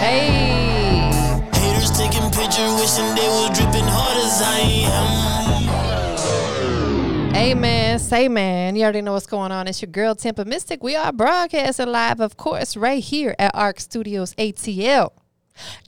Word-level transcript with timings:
Hey. 0.00 1.00
Haters 1.54 1.90
taking 1.90 2.30
pictures, 2.30 2.72
wishing 2.80 3.14
they 3.14 3.28
was 3.28 3.50
dripping 3.58 3.84
hard 3.84 4.16
as 4.18 4.40
I 4.42 4.60
am. 4.86 5.48
Amen. 7.34 7.98
Say 7.98 8.28
man. 8.28 8.76
You 8.76 8.84
already 8.84 9.00
know 9.00 9.12
what's 9.14 9.26
going 9.26 9.52
on. 9.52 9.68
It's 9.68 9.82
your 9.82 9.90
girl 9.90 10.14
Tampa 10.14 10.44
Mystic. 10.44 10.82
We 10.82 10.96
are 10.96 11.12
broadcasting 11.12 11.88
live, 11.88 12.20
of 12.20 12.36
course, 12.36 12.76
right 12.76 13.02
here 13.02 13.34
at 13.38 13.54
ARC 13.54 13.80
Studios 13.80 14.34
ATL. 14.34 15.12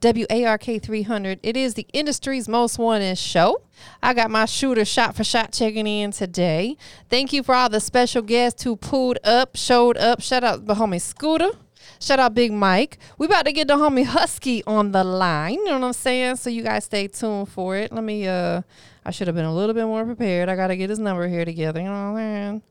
WARK 0.03 0.65
300. 0.83 1.41
It 1.43 1.57
is 1.57 1.75
the 1.75 1.87
industry's 1.93 2.49
most 2.49 2.79
wanted 2.79 3.17
show. 3.19 3.63
I 4.03 4.15
got 4.15 4.31
my 4.31 4.45
shooter 4.45 4.85
shot 4.85 5.15
for 5.15 5.25
shot 5.25 5.53
checking 5.53 5.87
in 5.87 6.11
today. 6.13 6.77
Thank 7.09 7.33
you 7.33 7.43
for 7.43 7.55
all 7.55 7.69
the 7.69 7.81
special 7.81 8.23
guests 8.23 8.63
who 8.63 8.77
pulled 8.77 9.19
up, 9.25 9.57
showed 9.57 9.97
up. 9.97 10.21
Shout 10.21 10.45
out 10.45 10.67
the 10.67 10.75
homie 10.75 11.01
Scooter. 11.01 11.51
Shout 11.99 12.19
out 12.19 12.35
Big 12.35 12.53
Mike. 12.53 12.99
We 13.19 13.27
about 13.27 13.47
to 13.47 13.53
get 13.53 13.69
the 13.69 13.77
homie 13.77 14.05
Husky 14.05 14.63
on 14.65 14.93
the 14.93 15.03
line. 15.05 15.55
You 15.55 15.65
know 15.65 15.79
what 15.79 15.87
I'm 15.87 15.93
saying? 15.93 16.37
So 16.37 16.51
you 16.51 16.63
guys 16.63 16.85
stay 16.85 17.09
tuned 17.09 17.49
for 17.49 17.77
it. 17.77 17.93
Let 17.93 18.05
me 18.05 18.27
uh 18.27 18.63
I 19.05 19.11
should 19.11 19.27
have 19.27 19.37
been 19.37 19.45
a 19.45 19.55
little 19.55 19.75
bit 19.75 19.87
more 19.87 20.05
prepared. 20.05 20.49
I 20.49 20.57
gotta 20.57 20.77
get 20.77 20.91
his 20.91 20.99
number 20.99 21.27
here 21.29 21.45
together. 21.45 21.81
You 21.81 21.87
know 21.87 21.93
what 21.93 21.99
I'm 21.99 22.17
saying? 22.17 22.63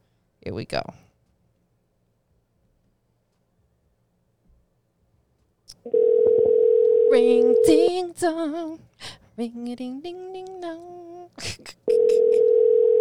Here 0.43 0.53
we 0.53 0.65
go. 0.65 0.81
Ring 7.11 7.55
ding 7.65 8.13
dong. 8.19 8.79
Ring 9.35 9.75
ding 9.75 10.01
ding 10.01 10.33
ding 10.33 10.61
dong. 10.61 11.29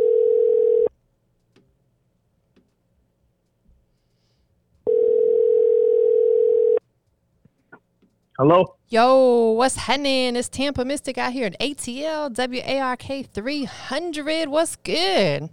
Hello? 8.38 8.76
Yo, 8.88 9.50
what's 9.50 9.74
happening? 9.74 10.36
It's 10.36 10.48
Tampa 10.48 10.84
Mystic 10.84 11.18
out 11.18 11.32
here 11.32 11.48
in 11.48 11.54
ATL 11.54 12.30
WARK 12.38 13.26
300. 13.32 14.48
What's 14.48 14.76
good? 14.76 15.50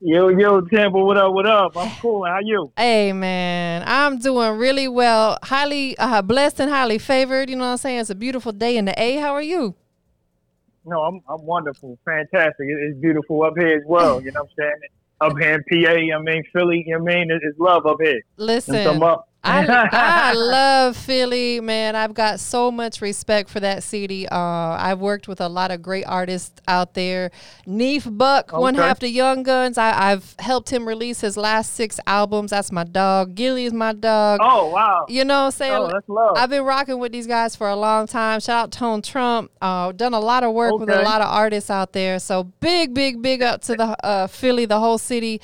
Yo, 0.00 0.28
yo, 0.28 0.60
Tampa, 0.60 0.98
what 1.02 1.16
up, 1.16 1.32
what 1.32 1.46
up? 1.46 1.74
I'm 1.74 1.90
cool. 2.02 2.26
How 2.26 2.40
you? 2.42 2.70
Hey, 2.76 3.14
man, 3.14 3.84
I'm 3.86 4.18
doing 4.18 4.58
really 4.58 4.86
well. 4.86 5.38
Highly 5.44 5.96
uh, 5.96 6.20
blessed 6.20 6.60
and 6.60 6.70
highly 6.70 6.98
favored. 6.98 7.48
You 7.48 7.56
know 7.56 7.64
what 7.64 7.70
I'm 7.70 7.76
saying? 7.78 8.00
It's 8.00 8.10
a 8.10 8.14
beautiful 8.14 8.52
day 8.52 8.76
in 8.76 8.84
the 8.84 9.02
A. 9.02 9.16
How 9.16 9.32
are 9.32 9.40
you? 9.40 9.74
No, 10.84 11.00
I'm 11.04 11.22
I'm 11.26 11.42
wonderful. 11.46 11.98
Fantastic. 12.04 12.66
It's 12.68 12.98
beautiful 12.98 13.44
up 13.44 13.54
here 13.56 13.78
as 13.78 13.82
well. 13.86 14.20
You 14.20 14.30
know 14.30 14.42
what 14.42 14.50
I'm 14.50 14.56
saying? 14.58 14.80
Up 15.22 15.38
here 15.38 15.54
in 15.54 15.84
PA, 15.84 16.18
I 16.18 16.20
mean 16.20 16.42
Philly, 16.52 16.84
you 16.86 16.98
know 16.98 17.02
what 17.02 17.14
I 17.14 17.16
mean? 17.16 17.30
It's 17.30 17.58
love 17.58 17.86
up 17.86 17.96
here. 18.02 18.20
Listen, 18.36 18.84
some 18.84 19.02
up. 19.02 19.26
I, 19.44 19.88
I 19.92 20.32
love 20.32 20.96
Philly, 20.96 21.60
man. 21.60 21.94
I've 21.94 22.14
got 22.14 22.40
so 22.40 22.70
much 22.70 23.00
respect 23.00 23.50
for 23.50 23.60
that 23.60 23.82
city. 23.82 24.26
Uh, 24.28 24.38
I've 24.38 25.00
worked 25.00 25.28
with 25.28 25.40
a 25.40 25.48
lot 25.48 25.70
of 25.70 25.82
great 25.82 26.04
artists 26.04 26.60
out 26.66 26.94
there. 26.94 27.30
Neef 27.66 28.06
Buck, 28.10 28.52
one 28.52 28.74
half 28.74 29.00
the 29.00 29.08
Young 29.08 29.44
Gunz. 29.44 29.76
I, 29.76 30.12
I've 30.12 30.34
helped 30.38 30.70
him 30.70 30.88
release 30.88 31.20
his 31.20 31.36
last 31.36 31.74
six 31.74 32.00
albums. 32.06 32.50
That's 32.50 32.72
my 32.72 32.84
dog. 32.84 33.34
Gilly 33.34 33.66
is 33.66 33.72
my 33.72 33.92
dog. 33.92 34.40
Oh, 34.42 34.70
wow. 34.70 35.06
You 35.08 35.24
know 35.24 35.40
what 35.40 35.46
I'm 35.46 35.50
saying? 35.52 35.74
Oh, 35.74 35.88
that's 35.92 36.08
love. 36.08 36.36
I've 36.36 36.50
been 36.50 36.64
rocking 36.64 36.98
with 36.98 37.12
these 37.12 37.26
guys 37.26 37.54
for 37.54 37.68
a 37.68 37.76
long 37.76 38.06
time. 38.06 38.40
Shout 38.40 38.64
out 38.64 38.72
Tone 38.72 39.02
Trump. 39.02 39.50
Uh, 39.60 39.92
done 39.92 40.14
a 40.14 40.20
lot 40.20 40.42
of 40.42 40.54
work 40.54 40.78
with 40.78 40.88
a 40.88 41.02
lot 41.02 41.20
of 41.20 41.28
artists 41.28 41.70
out 41.70 41.92
there. 41.92 42.18
So 42.18 42.44
big, 42.60 42.94
big, 42.94 43.20
big 43.20 43.42
up 43.42 43.60
to 43.62 43.74
the 43.76 44.04
uh, 44.04 44.26
Philly, 44.26 44.64
the 44.64 44.78
whole 44.80 44.98
city. 44.98 45.40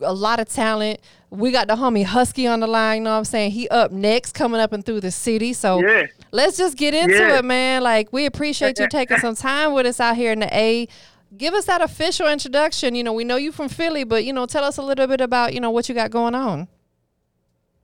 A 0.00 0.12
lot 0.14 0.40
of 0.40 0.48
talent. 0.48 1.00
We 1.32 1.50
got 1.50 1.66
the 1.66 1.76
homie 1.76 2.04
Husky 2.04 2.46
on 2.46 2.60
the 2.60 2.66
line. 2.66 2.98
You 2.98 3.04
know 3.04 3.10
what 3.12 3.16
I'm 3.16 3.24
saying? 3.24 3.52
He 3.52 3.66
up 3.68 3.90
next, 3.90 4.32
coming 4.34 4.60
up 4.60 4.72
and 4.74 4.84
through 4.84 5.00
the 5.00 5.10
city. 5.10 5.54
So 5.54 5.80
Yeah. 5.80 6.04
let's 6.30 6.58
just 6.58 6.76
get 6.76 6.92
into 6.92 7.14
Yeah. 7.16 7.38
it, 7.38 7.44
man. 7.44 7.82
Like 7.82 8.12
we 8.12 8.26
appreciate 8.26 8.78
you 8.78 8.86
taking 8.88 9.16
some 9.18 9.34
time 9.34 9.72
with 9.72 9.86
us 9.86 9.98
out 9.98 10.16
here 10.16 10.32
in 10.32 10.40
the 10.40 10.54
A. 10.54 10.86
Give 11.34 11.54
us 11.54 11.64
that 11.64 11.80
official 11.80 12.28
introduction. 12.28 12.94
You 12.94 13.02
know, 13.02 13.14
we 13.14 13.24
know 13.24 13.36
you 13.36 13.50
from 13.50 13.70
Philly, 13.70 14.04
but 14.04 14.24
you 14.24 14.34
know, 14.34 14.44
tell 14.44 14.62
us 14.64 14.76
a 14.76 14.82
little 14.82 15.06
bit 15.06 15.22
about 15.22 15.54
you 15.54 15.60
know 15.60 15.70
what 15.70 15.88
you 15.88 15.94
got 15.94 16.10
going 16.10 16.34
on. 16.34 16.68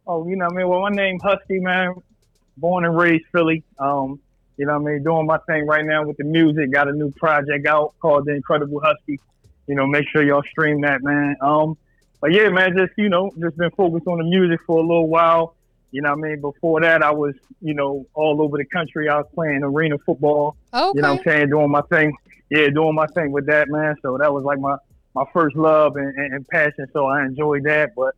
Oh, 0.07 0.27
you 0.29 0.37
know 0.37 0.45
what 0.47 0.55
I 0.55 0.57
mean? 0.59 0.69
Well, 0.69 0.81
my 0.83 0.91
name 0.91 1.19
Husky, 1.23 1.59
man. 1.61 1.95
Born 2.59 2.85
and 2.85 2.97
raised 2.99 3.25
Philly. 3.33 3.63
Um, 3.79 4.21
you 4.59 4.67
know 4.67 4.79
what 4.79 4.91
I 4.91 4.93
mean? 4.93 5.03
Doing 5.05 5.27
my 5.27 5.39
thing 5.49 5.67
right 5.67 5.85
now 5.87 6.05
with 6.05 6.17
the 6.19 6.25
music. 6.25 6.71
Got 6.73 6.89
a 6.89 6.93
new 6.93 7.11
project 7.13 7.67
out 7.67 7.95
called 8.01 8.27
The 8.27 8.33
Incredible 8.35 8.81
Husky. 8.85 9.21
You 9.67 9.75
know, 9.75 9.87
make 9.87 10.07
sure 10.09 10.23
y'all 10.23 10.43
stream 10.51 10.81
that, 10.83 11.03
man. 11.03 11.37
Um, 11.41 11.77
but 12.21 12.33
yeah, 12.33 12.49
man, 12.49 12.77
just, 12.77 12.93
you 12.97 13.09
know, 13.09 13.31
just 13.39 13.57
been 13.57 13.71
focused 13.71 14.07
on 14.07 14.19
the 14.19 14.25
music 14.25 14.61
for 14.67 14.79
a 14.79 14.83
little 14.83 15.09
while. 15.09 15.55
You 15.91 16.03
know 16.03 16.11
what 16.11 16.27
I 16.27 16.29
mean? 16.29 16.41
Before 16.41 16.81
that, 16.81 17.03
I 17.03 17.11
was, 17.13 17.35
you 17.61 17.75
know, 17.75 18.07
all 18.15 18.43
over 18.43 18.59
the 18.59 18.65
country. 18.67 19.09
I 19.09 19.17
was 19.17 19.27
playing 19.35 19.63
arena 19.63 19.97
football. 20.05 20.57
Okay. 20.75 20.93
You 20.97 21.03
know 21.03 21.13
what 21.13 21.21
I'm 21.21 21.25
saying? 21.25 21.51
Doing 21.51 21.71
my 21.71 21.83
thing. 21.83 22.13
Yeah, 22.51 22.69
doing 22.69 22.95
my 22.95 23.07
thing 23.09 23.33
with 23.33 23.47
that, 23.47 23.69
man. 23.69 23.95
So 24.03 24.19
that 24.19 24.33
was 24.33 24.45
like 24.45 24.59
my, 24.59 24.77
my 25.15 25.25
first 25.33 25.57
love 25.57 25.97
and, 25.97 26.15
and, 26.17 26.35
and 26.35 26.49
passion. 26.49 26.87
So 26.93 27.07
I 27.07 27.25
enjoyed 27.25 27.65
that. 27.65 27.95
But, 27.95 28.15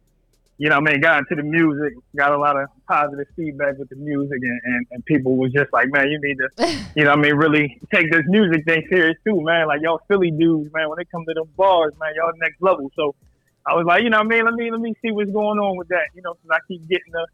you 0.60 0.68
know 0.68 0.78
what 0.78 0.90
I 0.90 0.92
mean? 0.92 1.00
Got 1.00 1.18
into 1.20 1.36
the 1.36 1.42
music, 1.42 1.94
got 2.14 2.32
a 2.32 2.38
lot 2.38 2.60
of 2.60 2.68
positive 2.88 3.26
feedback 3.34 3.78
with 3.78 3.88
the 3.88 3.96
music, 3.96 4.38
and, 4.42 4.60
and, 4.64 4.86
and 4.90 5.04
people 5.06 5.36
was 5.36 5.52
just 5.52 5.72
like, 5.72 5.90
man, 5.90 6.10
you 6.10 6.20
need 6.22 6.36
to, 6.36 6.84
you 6.96 7.04
know 7.04 7.10
what 7.10 7.18
I 7.18 7.22
mean, 7.22 7.34
really 7.34 7.80
take 7.94 8.12
this 8.12 8.24
music 8.26 8.66
thing 8.66 8.86
serious 8.90 9.16
too, 9.24 9.40
man. 9.40 9.68
Like, 9.68 9.80
y'all 9.80 10.02
Philly 10.06 10.30
dudes, 10.30 10.70
man, 10.74 10.90
when 10.90 10.98
it 10.98 11.10
comes 11.10 11.26
to 11.28 11.34
them 11.34 11.48
bars, 11.56 11.94
man, 11.98 12.12
y'all 12.14 12.32
next 12.36 12.60
level. 12.60 12.90
So 12.94 13.14
I 13.70 13.74
was 13.74 13.86
like, 13.86 14.02
you 14.02 14.10
know 14.10 14.18
what 14.18 14.26
I 14.26 14.36
mean? 14.36 14.44
Let 14.44 14.54
me, 14.54 14.70
let 14.70 14.80
me 14.80 14.94
see 15.02 15.10
what's 15.12 15.30
going 15.30 15.58
on 15.58 15.76
with 15.76 15.88
that, 15.88 16.06
you 16.14 16.22
know, 16.22 16.34
because 16.34 16.50
I 16.58 16.60
keep 16.68 16.88
getting 16.88 17.12
the, 17.12 17.26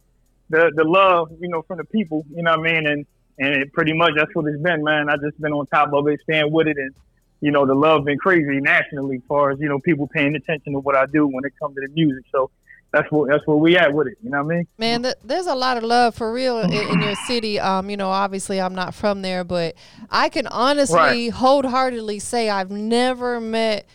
the, 0.51 0.73
the 0.77 0.85
love, 0.85 1.31
you 1.41 1.49
know, 1.49 1.63
from 1.63 1.79
the 1.79 1.85
people, 1.85 2.25
you 2.35 2.43
know 2.43 2.57
what 2.57 2.69
I 2.69 2.73
mean? 2.73 2.87
And, 2.87 3.07
and 3.39 3.55
it 3.55 3.73
pretty 3.73 3.93
much 3.93 4.13
that's 4.17 4.35
what 4.35 4.47
it's 4.47 4.63
been, 4.63 4.83
man. 4.83 5.09
I 5.11 5.17
just 5.17 5.41
been 5.41 5.53
on 5.53 5.67
top 5.67 5.93
of 5.93 6.07
it, 6.09 6.21
staying 6.23 6.51
with 6.53 6.69
it, 6.69 6.77
and 6.79 6.95
you 7.43 7.51
know 7.51 7.67
the 7.67 7.75
love 7.75 8.07
been 8.07 8.17
crazy 8.17 8.61
nationally, 8.61 9.17
as 9.17 9.23
far 9.29 9.51
as 9.51 9.61
you 9.61 9.69
know 9.69 9.79
people 9.79 10.09
paying 10.09 10.35
attention 10.35 10.73
to 10.73 10.79
what 10.79 10.97
I 10.97 11.05
do 11.05 11.27
when 11.27 11.45
it 11.45 11.53
comes 11.61 11.75
to 11.75 11.83
the 11.83 11.93
music. 11.93 12.25
So 12.33 12.51
that's 12.93 13.11
what 13.13 13.29
that's 13.29 13.47
where 13.47 13.59
we 13.59 13.77
at 13.77 13.93
with 13.93 14.07
it. 14.07 14.17
You 14.23 14.31
know 14.31 14.43
what 14.43 14.55
I 14.55 14.57
mean? 14.57 14.69
Man, 14.79 15.03
th- 15.03 15.17
there's 15.23 15.47
a 15.47 15.55
lot 15.55 15.77
of 15.77 15.83
love 15.83 16.15
for 16.15 16.33
real 16.33 16.61
in, 16.61 16.71
in 16.73 17.03
your 17.03 17.15
city. 17.15 17.61
Um, 17.61 17.91
you 17.91 17.99
know, 17.99 18.09
obviously 18.09 18.59
I'm 18.59 18.75
not 18.75 18.95
from 18.95 19.21
there, 19.21 19.45
but 19.45 19.75
I 20.11 20.31
can 20.31 20.47
honestly, 20.47 20.97
Right. 20.97 21.31
wholeheartedly 21.31 22.21
say 22.21 22.49
I've 22.49 22.71
never 22.71 23.39
met 23.39 23.87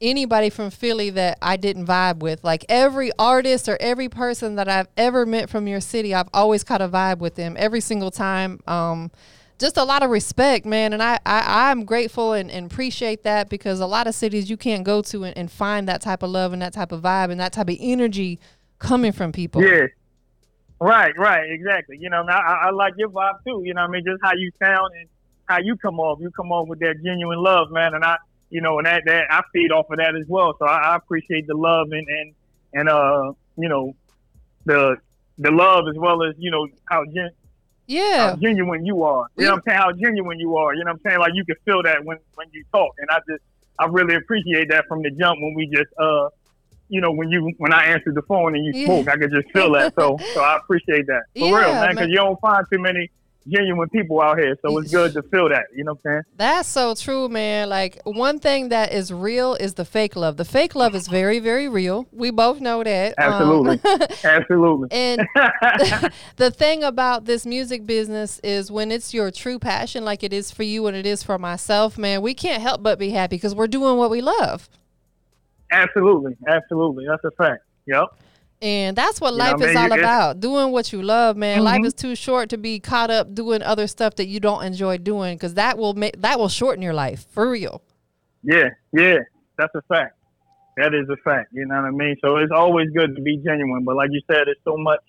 anybody 0.00 0.50
from 0.50 0.70
Philly 0.70 1.10
that 1.10 1.38
I 1.40 1.56
didn't 1.56 1.86
vibe 1.86 2.18
with. 2.18 2.42
Like 2.44 2.64
every 2.68 3.10
artist 3.18 3.68
or 3.68 3.76
every 3.80 4.08
person 4.08 4.56
that 4.56 4.68
I've 4.68 4.88
ever 4.96 5.26
met 5.26 5.48
from 5.50 5.66
your 5.66 5.80
city, 5.80 6.14
I've 6.14 6.28
always 6.32 6.64
caught 6.64 6.80
a 6.80 6.88
vibe 6.88 7.18
with 7.18 7.34
them 7.34 7.56
every 7.58 7.80
single 7.80 8.10
time. 8.10 8.60
Um, 8.66 9.10
just 9.58 9.76
a 9.76 9.84
lot 9.84 10.02
of 10.02 10.10
respect, 10.10 10.66
man, 10.66 10.92
and 10.92 11.02
I, 11.02 11.18
I 11.24 11.70
I'm 11.70 11.84
grateful 11.84 12.32
and, 12.32 12.50
and 12.50 12.70
appreciate 12.70 13.22
that 13.22 13.48
because 13.48 13.80
a 13.80 13.86
lot 13.86 14.06
of 14.06 14.14
cities 14.14 14.50
you 14.50 14.56
can't 14.56 14.84
go 14.84 15.00
to 15.02 15.24
and, 15.24 15.36
and 15.38 15.50
find 15.50 15.88
that 15.88 16.00
type 16.00 16.22
of 16.22 16.30
love 16.30 16.52
and 16.52 16.60
that 16.60 16.72
type 16.72 16.90
of 16.90 17.02
vibe 17.02 17.30
and 17.30 17.40
that 17.40 17.52
type 17.52 17.68
of 17.68 17.76
energy 17.78 18.40
coming 18.78 19.12
from 19.12 19.32
people. 19.32 19.62
Yeah. 19.62 19.86
Right, 20.80 21.16
right, 21.16 21.50
exactly. 21.50 21.96
You 21.98 22.10
know, 22.10 22.24
I, 22.28 22.66
I 22.66 22.70
like 22.70 22.94
your 22.98 23.08
vibe 23.08 23.44
too. 23.46 23.62
You 23.64 23.74
know, 23.74 23.82
I 23.82 23.86
mean, 23.86 24.04
just 24.04 24.20
how 24.22 24.32
you 24.34 24.50
sound 24.60 24.90
and 24.98 25.08
how 25.46 25.58
you 25.60 25.76
come 25.76 26.00
off. 26.00 26.18
You 26.20 26.30
come 26.32 26.50
off 26.50 26.68
with 26.68 26.80
that 26.80 26.96
genuine 27.04 27.38
love, 27.38 27.70
man, 27.70 27.94
and 27.94 28.04
I, 28.04 28.16
you 28.54 28.60
know, 28.60 28.78
and 28.78 28.86
that 28.86 29.02
that 29.06 29.24
I 29.30 29.42
feed 29.52 29.70
off 29.72 29.86
of 29.90 29.98
that 29.98 30.14
as 30.14 30.26
well. 30.28 30.54
So 30.60 30.64
I, 30.64 30.92
I 30.92 30.96
appreciate 30.96 31.44
the 31.48 31.56
love 31.56 31.88
and 31.90 32.06
and 32.18 32.34
and 32.78 32.88
uh, 32.88 33.32
you 33.56 33.68
know, 33.68 33.94
the 34.64 34.96
the 35.38 35.50
love 35.50 35.84
as 35.90 35.96
well 35.98 36.22
as 36.22 36.34
you 36.38 36.50
know 36.52 36.64
how 36.88 37.04
gen- 37.16 37.36
Yeah. 37.88 38.30
how 38.30 38.36
genuine 38.36 38.86
you 38.86 39.02
are. 39.02 39.26
You 39.36 39.46
know 39.46 39.50
what 39.50 39.56
I'm 39.56 39.62
saying? 39.66 39.78
How 39.84 39.92
genuine 39.92 40.38
you 40.38 40.56
are. 40.56 40.72
You 40.74 40.84
know 40.84 40.92
what 40.92 41.00
I'm 41.04 41.10
saying? 41.10 41.18
Like 41.24 41.32
you 41.34 41.44
can 41.44 41.56
feel 41.64 41.82
that 41.82 42.04
when 42.04 42.18
when 42.36 42.46
you 42.52 42.62
talk, 42.72 42.92
and 42.98 43.08
I 43.10 43.18
just 43.28 43.42
I 43.80 43.86
really 43.86 44.14
appreciate 44.14 44.68
that 44.70 44.84
from 44.88 45.02
the 45.02 45.10
jump 45.10 45.36
when 45.42 45.54
we 45.56 45.68
just 45.74 45.90
uh. 45.98 46.28
You 46.90 47.00
know, 47.00 47.12
when 47.12 47.30
you 47.30 47.50
when 47.56 47.72
I 47.72 47.86
answered 47.86 48.14
the 48.14 48.20
phone 48.28 48.54
and 48.54 48.62
you 48.66 48.72
Yeah. 48.74 48.84
spoke, 48.84 49.08
I 49.08 49.16
could 49.16 49.32
just 49.32 49.50
feel 49.54 49.72
that. 49.72 49.94
So, 49.98 50.18
so 50.34 50.40
I 50.42 50.58
appreciate 50.58 51.06
that 51.06 51.22
for 51.38 51.48
Yeah, 51.50 51.56
real, 51.56 51.72
man. 51.72 51.80
man. 51.80 51.94
Because 51.94 52.08
you 52.10 52.16
don't 52.16 52.38
find 52.42 52.62
too 52.70 52.78
many 52.78 53.10
genuine 53.46 53.88
people 53.90 54.20
out 54.20 54.38
here, 54.38 54.56
so 54.62 54.78
it's 54.78 54.90
good 54.90 55.12
to 55.14 55.22
feel 55.22 55.48
that. 55.48 55.64
You 55.74 55.84
know 55.84 55.92
what 55.92 56.00
I'm 56.04 56.10
saying? 56.12 56.22
That's 56.36 56.68
so 56.68 56.94
true, 56.94 57.28
man. 57.28 57.68
Like 57.68 58.00
one 58.04 58.38
thing 58.38 58.70
that 58.70 58.92
is 58.92 59.12
real 59.12 59.54
is 59.54 59.74
the 59.74 59.84
fake 59.84 60.16
love. 60.16 60.36
The 60.36 60.44
fake 60.44 60.74
love 60.74 60.94
is 60.94 61.08
very, 61.08 61.38
very 61.38 61.68
real. 61.68 62.06
We 62.12 62.30
both 62.30 62.60
know 62.60 62.82
that. 62.82 63.14
Um, 63.18 63.32
Absolutely, 63.32 63.80
absolutely. 64.24 64.88
and 64.90 65.26
the 66.36 66.50
thing 66.50 66.82
about 66.82 67.24
this 67.24 67.44
music 67.44 67.86
business 67.86 68.40
is 68.42 68.70
when 68.70 68.90
it's 68.90 69.12
your 69.12 69.30
true 69.30 69.58
passion, 69.58 70.04
like 70.04 70.22
it 70.22 70.32
is 70.32 70.50
for 70.50 70.62
you 70.62 70.86
and 70.86 70.96
it 70.96 71.06
is 71.06 71.22
for 71.22 71.38
myself, 71.38 71.98
man, 71.98 72.22
we 72.22 72.34
can't 72.34 72.62
help 72.62 72.82
but 72.82 72.98
be 72.98 73.10
happy 73.10 73.36
because 73.36 73.54
we're 73.54 73.66
doing 73.66 73.96
what 73.96 74.10
we 74.10 74.20
love. 74.20 74.68
absolutely, 75.70 76.36
absolutely. 76.48 77.06
That's 77.06 77.24
a 77.24 77.30
fact. 77.32 77.62
Yep. 77.86 78.16
And 78.62 78.96
that's 78.96 79.20
what 79.20 79.32
You 79.32 79.38
life 79.38 79.52
what 79.54 79.62
I 79.64 79.68
is 79.70 79.74
mean? 79.76 79.92
all 79.92 79.98
about. 79.98 80.40
Doing 80.40 80.72
what 80.72 80.92
you 80.92 81.02
love, 81.02 81.36
man. 81.36 81.62
Life 81.62 81.82
Mhm. 81.82 81.86
is 81.86 81.94
too 81.94 82.14
short 82.14 82.48
to 82.50 82.56
be 82.58 82.78
caught 82.80 83.10
up 83.10 83.34
doing 83.34 83.62
other 83.62 83.86
stuff 83.86 84.14
that 84.16 84.26
you 84.26 84.40
don't 84.40 84.64
enjoy 84.64 84.96
doing 84.98 85.36
because 85.36 85.54
that 85.54 85.76
will 85.76 85.94
make 85.94 86.20
that 86.22 86.38
will 86.38 86.48
shorten 86.48 86.82
your 86.82 86.94
life 86.94 87.26
for 87.30 87.48
real. 87.50 87.82
Yeah, 88.42 88.70
yeah, 88.92 89.18
that's 89.58 89.74
a 89.74 89.82
fact. 89.82 90.16
That 90.76 90.94
is 90.94 91.08
a 91.08 91.16
fact. 91.18 91.50
You 91.52 91.66
know 91.66 91.76
what 91.76 91.84
I 91.84 91.90
mean? 91.90 92.16
So 92.20 92.36
it's 92.38 92.52
always 92.52 92.88
good 92.90 93.14
to 93.16 93.22
be 93.22 93.36
genuine. 93.38 93.84
But 93.84 93.96
like 93.96 94.10
you 94.12 94.20
said, 94.30 94.48
it's 94.48 94.60
so 94.64 94.76
much 94.76 95.00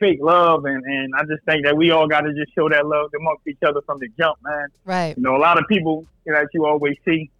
fake 0.00 0.18
love, 0.22 0.64
and 0.64 0.82
and 0.84 1.12
I 1.16 1.22
just 1.24 1.44
think 1.44 1.64
that 1.64 1.76
we 1.76 1.90
all 1.90 2.06
got 2.08 2.22
to 2.22 2.32
just 2.34 2.54
show 2.54 2.68
that 2.68 2.86
love 2.86 3.10
amongst 3.18 3.46
each 3.46 3.62
other 3.66 3.80
from 3.82 3.98
the 3.98 4.08
jump, 4.18 4.38
man. 4.42 4.68
Right. 4.84 5.16
You 5.16 5.22
know, 5.22 5.36
a 5.36 5.38
lot 5.38 5.58
of 5.58 5.64
people 5.68 6.06
you 6.24 6.32
know, 6.32 6.40
that 6.40 6.48
you 6.54 6.64
always 6.66 6.96
see, 7.04 7.30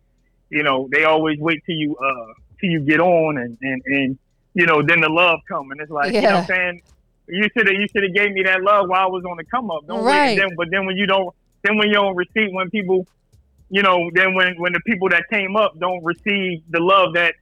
you 0.51 0.63
know, 0.63 0.89
they 0.93 1.05
always 1.05 1.39
wait 1.39 1.63
till 1.67 1.77
you 1.77 1.97
uh 1.97 2.33
till 2.61 2.71
you 2.71 2.81
get 2.81 3.01
on, 3.01 3.39
and 3.39 3.57
and 3.63 3.83
and 3.87 4.19
you 4.57 4.65
know, 4.65 4.83
then 4.83 5.03
the 5.03 5.11
love 5.11 5.41
come, 5.47 5.71
and 5.71 5.81
it's 5.83 5.91
like 5.91 6.15
you 6.15 6.23
know 6.23 6.29
what 6.29 6.37
I'm 6.39 6.47
saying. 6.47 6.83
You 7.29 7.47
should 7.55 7.67
have 7.67 7.77
you 7.77 7.87
should 7.93 8.05
have 8.05 8.15
gave 8.15 8.33
me 8.33 8.43
that 8.45 8.63
love 8.63 8.89
while 8.89 9.03
I 9.03 9.07
was 9.07 9.23
on 9.25 9.37
the 9.37 9.45
come 9.45 9.71
up. 9.71 9.87
Don't 9.87 10.03
right. 10.03 10.31
wait. 10.31 10.39
Then, 10.39 10.57
but 10.57 10.69
then 10.71 10.87
when 10.87 10.97
you 10.97 11.07
don't, 11.07 11.35
then 11.63 11.77
when 11.77 11.89
you 11.89 11.95
don't 11.95 12.17
receive, 12.17 12.53
when 12.53 12.71
people, 12.71 13.07
you 13.69 13.83
know, 13.83 14.11
then 14.15 14.35
when 14.35 14.55
when 14.59 14.73
the 14.73 14.81
people 14.81 15.11
that 15.11 15.25
came 15.29 15.57
up 15.57 15.79
don't 15.79 16.03
receive 16.03 16.63
the 16.71 16.81
love 16.81 17.13
that 17.15 17.35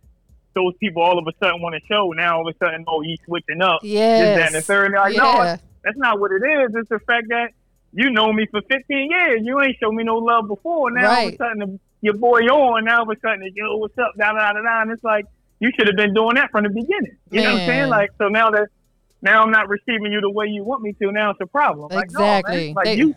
those 0.55 0.75
people 0.81 1.03
all 1.03 1.19
of 1.19 1.27
a 1.27 1.33
sudden 1.39 1.63
want 1.63 1.77
to 1.77 1.81
show. 1.87 2.11
Now 2.17 2.39
all 2.39 2.49
of 2.49 2.55
a 2.55 2.59
sudden, 2.59 2.85
oh, 2.89 3.01
he's 3.01 3.21
switching 3.25 3.63
up. 3.63 3.81
Yes. 3.85 4.21
This, 4.21 4.39
that, 4.39 4.57
and 4.57 4.65
third. 4.65 4.93
Like, 4.93 5.15
yeah. 5.15 5.23
no, 5.23 5.57
that's 5.85 5.97
not 5.97 6.19
what 6.19 6.33
it 6.33 6.43
is. 6.43 6.75
It's 6.75 6.89
the 6.89 6.99
fact 6.99 7.29
that 7.29 7.51
you 7.93 8.11
know 8.11 8.33
me 8.33 8.47
for 8.51 8.61
15 8.61 9.11
years. 9.11 9.41
You 9.45 9.61
ain't 9.61 9.77
show 9.79 9.93
me 9.93 10.03
no 10.03 10.17
love 10.17 10.49
before. 10.49 10.91
Now 10.91 11.09
right. 11.09 11.19
all 11.19 11.29
of 11.29 11.35
a 11.35 11.37
sudden, 11.37 11.81
your 12.01 12.15
boy 12.15 12.41
on. 12.41 12.85
Now 12.85 13.01
all 13.01 13.11
of 13.11 13.17
a 13.17 13.21
sudden, 13.21 13.49
yo, 13.55 13.77
what's 13.77 13.97
up? 13.99 14.13
Da 14.19 14.33
da 14.33 14.53
da 14.53 14.63
da. 14.63 14.83
And 14.83 14.91
it's 14.91 15.05
like 15.05 15.27
you 15.61 15.71
should 15.77 15.87
have 15.87 15.97
been 15.97 16.15
doing 16.15 16.35
that 16.37 16.51
from 16.51 16.65
the 16.65 16.71
beginning. 16.71 17.17
You 17.31 17.41
Man. 17.41 17.45
know 17.45 17.53
what 17.55 17.61
I'm 17.63 17.67
saying? 17.69 17.89
Like, 17.91 18.11
so 18.19 18.29
now 18.29 18.51
that 18.51 18.69
now 19.23 19.43
I'm 19.43 19.51
not 19.51 19.69
receiving 19.69 20.13
you 20.13 20.21
the 20.21 20.31
way 20.31 20.47
you 20.47 20.65
want 20.65 20.83
me 20.83 20.93
to. 21.01 21.11
Now 21.13 21.31
it's 21.31 21.41
a 21.41 21.47
problem. 21.47 21.89
Like, 21.91 22.11
no. 22.11 22.21
Exactly. 22.21 22.73
Like 22.75 22.85
They- 22.87 22.97
you, 22.97 23.15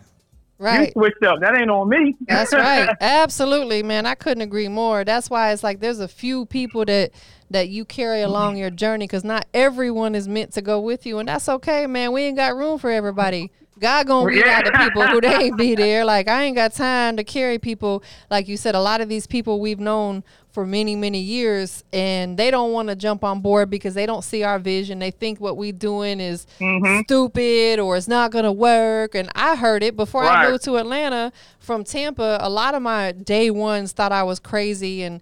Right. 0.60 0.86
you 0.88 0.92
switched 0.92 1.22
up. 1.22 1.38
That 1.40 1.56
ain't 1.56 1.70
on 1.70 1.88
me. 1.88 2.16
That's 2.26 2.52
right. 2.52 2.88
Absolutely, 3.00 3.82
man. 3.84 4.06
I 4.06 4.14
couldn't 4.16 4.42
agree 4.42 4.66
more. 4.66 5.04
That's 5.04 5.30
why 5.30 5.52
it's 5.52 5.62
like 5.62 5.78
there's 5.78 6.00
a 6.00 6.08
few 6.08 6.46
people 6.46 6.84
that 6.86 7.12
that 7.50 7.68
you 7.68 7.84
carry 7.84 8.20
along 8.22 8.56
your 8.56 8.68
journey 8.70 9.06
because 9.06 9.22
not 9.24 9.46
everyone 9.54 10.14
is 10.16 10.26
meant 10.28 10.52
to 10.54 10.60
go 10.62 10.80
with 10.80 11.06
you, 11.06 11.18
and 11.18 11.28
that's 11.28 11.48
okay, 11.48 11.86
man. 11.86 12.10
We 12.12 12.22
ain't 12.22 12.36
got 12.36 12.56
room 12.56 12.78
for 12.78 12.90
everybody. 12.90 13.52
God 13.80 14.06
gonna 14.06 14.26
weed 14.26 14.44
out 14.46 14.64
the 14.64 14.72
people 14.72 15.06
who 15.06 15.20
they 15.20 15.34
ain't 15.34 15.56
be 15.56 15.74
there. 15.74 16.04
Like 16.04 16.28
I 16.28 16.44
ain't 16.44 16.56
got 16.56 16.72
time 16.72 17.16
to 17.16 17.24
carry 17.24 17.58
people. 17.58 18.02
Like 18.30 18.48
you 18.48 18.56
said, 18.56 18.74
a 18.74 18.80
lot 18.80 19.00
of 19.00 19.08
these 19.08 19.26
people 19.26 19.60
we've 19.60 19.78
known 19.80 20.24
for 20.50 20.66
many, 20.66 20.96
many 20.96 21.20
years, 21.20 21.84
and 21.92 22.36
they 22.36 22.50
don't 22.50 22.72
want 22.72 22.88
to 22.88 22.96
jump 22.96 23.22
on 23.22 23.40
board 23.40 23.70
because 23.70 23.94
they 23.94 24.06
don't 24.06 24.24
see 24.24 24.42
our 24.42 24.58
vision. 24.58 24.98
They 24.98 25.10
think 25.12 25.40
what 25.40 25.56
we 25.56 25.70
doing 25.72 26.18
is 26.20 26.46
Mhm. 26.58 27.04
stupid 27.04 27.78
or 27.78 27.96
it's 27.96 28.08
not 28.08 28.32
gonna 28.32 28.52
work. 28.52 29.14
And 29.14 29.28
I 29.34 29.54
heard 29.56 29.82
it 29.82 29.94
before 29.96 30.24
I 30.24 30.42
Right. 30.44 30.50
moved 30.50 30.64
to 30.64 30.76
Atlanta 30.78 31.32
from 31.60 31.84
Tampa. 31.84 32.38
A 32.40 32.50
lot 32.50 32.74
of 32.74 32.82
my 32.82 33.12
day 33.12 33.50
ones 33.50 33.92
thought 33.92 34.10
I 34.10 34.22
was 34.24 34.40
crazy 34.40 35.02
and 35.02 35.20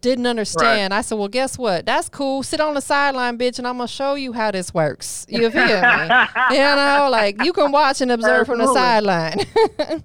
didn't 0.00 0.26
understand. 0.26 0.94
I 0.94 1.00
said, 1.00 1.18
"Well, 1.18 1.28
guess 1.28 1.58
what? 1.58 1.86
That's 1.86 2.08
cool. 2.08 2.42
Sit 2.42 2.60
on 2.60 2.74
the 2.74 2.80
sideline, 2.80 3.38
bitch, 3.38 3.58
and 3.58 3.66
I'm 3.66 3.76
gonna 3.76 3.88
show 3.88 4.14
you 4.14 4.32
how 4.32 4.50
this 4.50 4.72
works. 4.72 5.26
You 5.28 5.50
feel 5.50 5.64
me? 5.64 5.70
you 6.50 6.58
know, 6.58 7.08
like 7.10 7.42
you 7.42 7.52
can 7.52 7.72
watch 7.72 8.00
and 8.00 8.10
observe 8.12 8.46
from 8.46 8.58
the 8.58 8.72
sideline. 8.72 9.40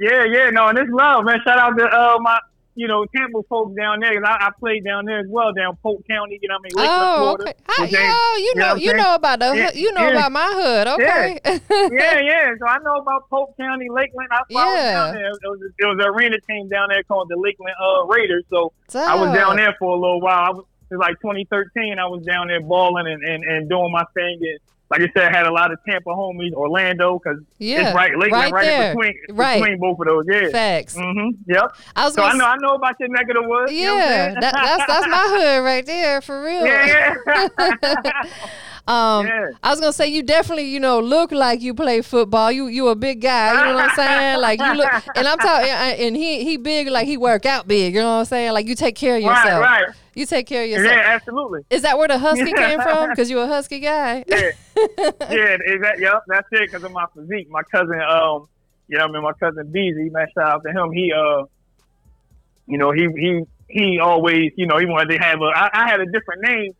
Yeah, 0.00 0.24
yeah, 0.24 0.48
no, 0.48 0.68
and 0.68 0.78
it's 0.78 0.90
love, 0.90 1.26
man. 1.26 1.40
Shout 1.44 1.58
out 1.58 1.76
to 1.76 1.84
uh, 1.84 2.16
my, 2.22 2.38
you 2.80 2.88
know, 2.88 3.04
Tampa 3.14 3.42
folks 3.48 3.76
down 3.76 4.00
there. 4.00 4.14
'cause 4.18 4.24
I, 4.40 4.46
I 4.46 4.50
played 4.58 4.84
down 4.84 5.04
there 5.04 5.18
as 5.20 5.26
well, 5.28 5.52
down 5.52 5.76
Polk 5.82 6.00
County. 6.08 6.38
You 6.40 6.48
know, 6.48 6.56
what 6.56 6.64
I 6.64 6.64
mean, 6.64 6.74
Lakeland, 6.80 7.02
oh, 7.04 7.36
Florida. 7.36 7.42
okay. 7.44 7.82
Which 7.82 7.92
yo, 7.92 8.36
you 8.46 8.54
know 8.56 8.68
know, 8.68 8.74
you 8.76 8.92
know 8.94 9.14
about 9.14 9.38
the, 9.40 9.48
Yeah, 9.54 9.70
you 9.74 9.92
know 9.92 10.06
yeah. 10.08 10.16
about 10.16 10.32
my 10.32 10.48
hood, 10.60 10.86
okay? 10.96 11.38
yeah, 11.44 12.18
yeah. 12.32 12.54
So 12.58 12.66
I 12.66 12.78
know 12.82 12.96
about 13.04 13.28
Polk 13.28 13.56
County, 13.58 13.88
Lakeland. 13.90 14.28
I, 14.32 14.36
I 14.36 14.40
was 14.40 14.50
Yeah. 14.54 14.92
down 14.92 15.14
there. 15.14 15.28
It 15.30 15.40
was, 15.44 15.60
it 15.78 15.86
was 15.86 15.98
an 16.00 16.08
arena 16.08 16.36
team 16.48 16.68
down 16.68 16.88
there 16.88 17.02
called 17.04 17.28
the 17.28 17.36
Lakeland 17.36 17.76
uh, 17.78 18.06
Raiders. 18.06 18.44
So 18.48 18.72
I 18.96 19.14
was 19.14 19.34
down 19.36 19.56
there 19.56 19.74
for 19.78 19.90
a 19.96 20.00
little 20.00 20.20
while. 20.20 20.44
I 20.44 20.50
was, 20.50 20.64
it 20.90 20.96
was 20.96 21.00
like 21.06 21.20
2013. 21.20 21.98
I 21.98 22.06
was 22.06 22.24
down 22.24 22.48
there 22.48 22.60
balling 22.62 23.06
and, 23.06 23.22
and, 23.22 23.44
and 23.44 23.68
doing 23.68 23.92
my 23.92 24.04
thing. 24.14 24.40
And 24.40 24.58
like 24.90 25.02
I 25.02 25.08
said, 25.14 25.32
I 25.32 25.36
had 25.36 25.46
a 25.46 25.52
lot 25.52 25.70
of 25.72 25.78
Tampa 25.88 26.10
homies, 26.10 26.52
Orlando, 26.52 27.18
because 27.18 27.38
Yeah, 27.58 27.86
it's 27.88 27.94
right, 27.94 28.10
Lakeland, 28.18 28.32
right 28.32 28.52
right, 28.52 28.64
there. 28.64 28.90
in 28.92 28.96
between, 28.98 29.14
Right. 29.36 29.60
between 29.62 29.78
both 29.78 29.98
of 30.00 30.06
those. 30.06 30.24
Yeah. 30.30 30.48
Facts. 30.50 30.96
Mm-hmm. 30.96 31.28
Yep. 31.52 31.76
I 31.96 32.04
was 32.06 32.14
So 32.14 32.22
I 32.22 32.32
know 32.36 32.44
I 32.44 32.56
know 32.56 32.74
about 32.74 32.98
your 32.98 33.08
neck 33.10 33.28
of 33.28 33.34
the 33.42 33.48
woods. 33.48 33.72
you 33.72 33.86
know 33.86 33.96
Yeah, 33.96 34.34
that, 34.40 34.52
that's 34.52 34.86
that's 34.86 35.06
my 35.06 35.24
hood 35.38 35.64
right 35.64 35.86
there 35.86 36.20
for 36.20 36.42
real. 36.42 36.66
yeah, 36.66 37.14
yeah. 37.26 38.12
Um, 38.88 39.26
Yeah. 39.26 39.50
I 39.62 39.70
was 39.70 39.78
gonna 39.78 39.92
say 39.92 40.08
you 40.08 40.22
definitely, 40.22 40.64
you 40.64 40.80
know, 40.80 40.98
look 40.98 41.30
like 41.30 41.60
you 41.60 41.74
play 41.74 42.00
football. 42.02 42.50
You 42.50 42.66
you 42.66 42.88
a 42.88 42.96
big 42.96 43.20
guy. 43.20 43.50
You 43.52 43.66
know 43.68 43.74
what 43.74 43.90
I'm 43.90 43.94
saying? 43.96 44.40
Like 44.40 44.58
you 44.60 44.72
look, 44.74 44.90
and 45.14 45.28
I'm 45.28 45.38
talking, 45.38 45.68
and 45.70 46.16
he 46.16 46.42
he 46.44 46.56
big, 46.56 46.88
like 46.88 47.06
he 47.06 47.16
work 47.16 47.46
out 47.46 47.68
big. 47.68 47.94
You 47.94 48.00
know 48.00 48.06
what 48.14 48.18
I'm 48.20 48.24
saying? 48.24 48.52
Like 48.52 48.66
you 48.66 48.74
take 48.74 48.96
care 48.96 49.18
of 49.18 49.22
right, 49.22 49.44
yourself. 49.44 49.62
right. 49.62 49.84
You 50.20 50.26
take 50.26 50.46
care 50.46 50.64
of 50.64 50.68
yourself. 50.68 50.94
Yeah, 50.94 51.14
absolutely. 51.14 51.64
Is 51.70 51.80
that 51.80 51.96
where 51.96 52.06
the 52.06 52.18
husky 52.18 52.52
came 52.52 52.78
from? 52.78 53.08
Because 53.08 53.30
you're 53.30 53.44
a 53.44 53.46
husky 53.46 53.80
guy. 53.80 54.22
Yeah, 54.76 54.86
yeah, 55.30 55.56
is 55.66 55.80
that, 55.82 55.96
yep, 55.98 56.22
that's 56.26 56.46
it 56.52 56.70
because 56.70 56.84
of 56.84 56.92
my 56.92 57.04
physique. 57.14 57.50
My 57.50 57.62
cousin, 57.62 58.00
um, 58.00 58.48
you 58.88 58.96
know, 58.96 59.04
I 59.04 59.08
mean, 59.10 59.22
my 59.22 59.32
cousin 59.34 59.70
Beezy, 59.70 60.08
man, 60.08 60.26
shout 60.34 60.48
out 60.48 60.62
to 60.64 60.70
him. 60.70 60.90
He, 60.92 61.12
uh, 61.12 61.44
you 62.66 62.78
know, 62.78 62.90
he 62.90 63.08
he 63.16 63.44
he 63.68 63.98
always, 63.98 64.52
you 64.56 64.66
know, 64.66 64.78
he 64.78 64.86
wanted 64.86 65.18
to 65.18 65.18
have 65.18 65.40
a. 65.40 65.44
I, 65.44 65.70
I 65.74 65.90
had 65.90 66.00
a 66.00 66.06
different 66.06 66.42
name, 66.42 66.74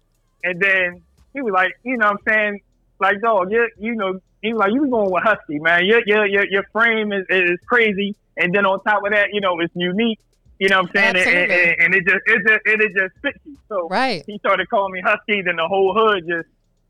and 0.45 0.61
then 0.61 1.03
he 1.35 1.43
was 1.43 1.53
like, 1.53 1.73
you 1.83 1.99
know, 1.99 2.07
what 2.07 2.21
I'm 2.27 2.33
saying, 2.33 2.61
like, 3.01 3.21
dog, 3.21 3.51
you 3.51 3.69
you 3.79 3.95
know, 3.95 4.19
he 4.41 4.53
was 4.55 4.61
like, 4.61 4.73
you 4.73 4.81
was 4.83 4.91
going 4.91 5.11
with 5.11 5.23
husky, 5.23 5.59
man. 5.59 5.85
Your 5.85 6.01
your 6.07 6.27
your, 6.27 6.47
your 6.47 6.65
frame 6.73 7.13
is 7.13 7.27
is 7.29 7.59
crazy, 7.67 8.17
and 8.37 8.55
then 8.55 8.65
on 8.65 8.83
top 8.83 9.05
of 9.05 9.13
that, 9.13 9.29
you 9.33 9.43
know, 9.43 9.61
it's 9.61 9.75
unique. 9.77 10.21
You 10.61 10.69
know 10.69 10.83
what 10.83 10.91
I'm 10.95 11.15
saying? 11.15 11.27
And, 11.27 11.51
and, 11.51 11.77
and, 11.81 11.95
it 11.95 12.05
just 12.05 12.21
it 12.27 12.43
just 12.47 12.61
it, 12.67 12.81
it 12.83 12.93
just 12.93 13.15
fits 13.23 13.39
you. 13.47 13.57
So 13.69 13.89
Right. 13.89 14.23
he 14.27 14.39
started 14.39 14.69
calling 14.69 14.93
me 14.93 15.01
Husky, 15.03 15.41
then 15.41 15.57
the 15.57 15.67
whole 15.67 15.95
hood 15.97 16.29
just 16.29 16.49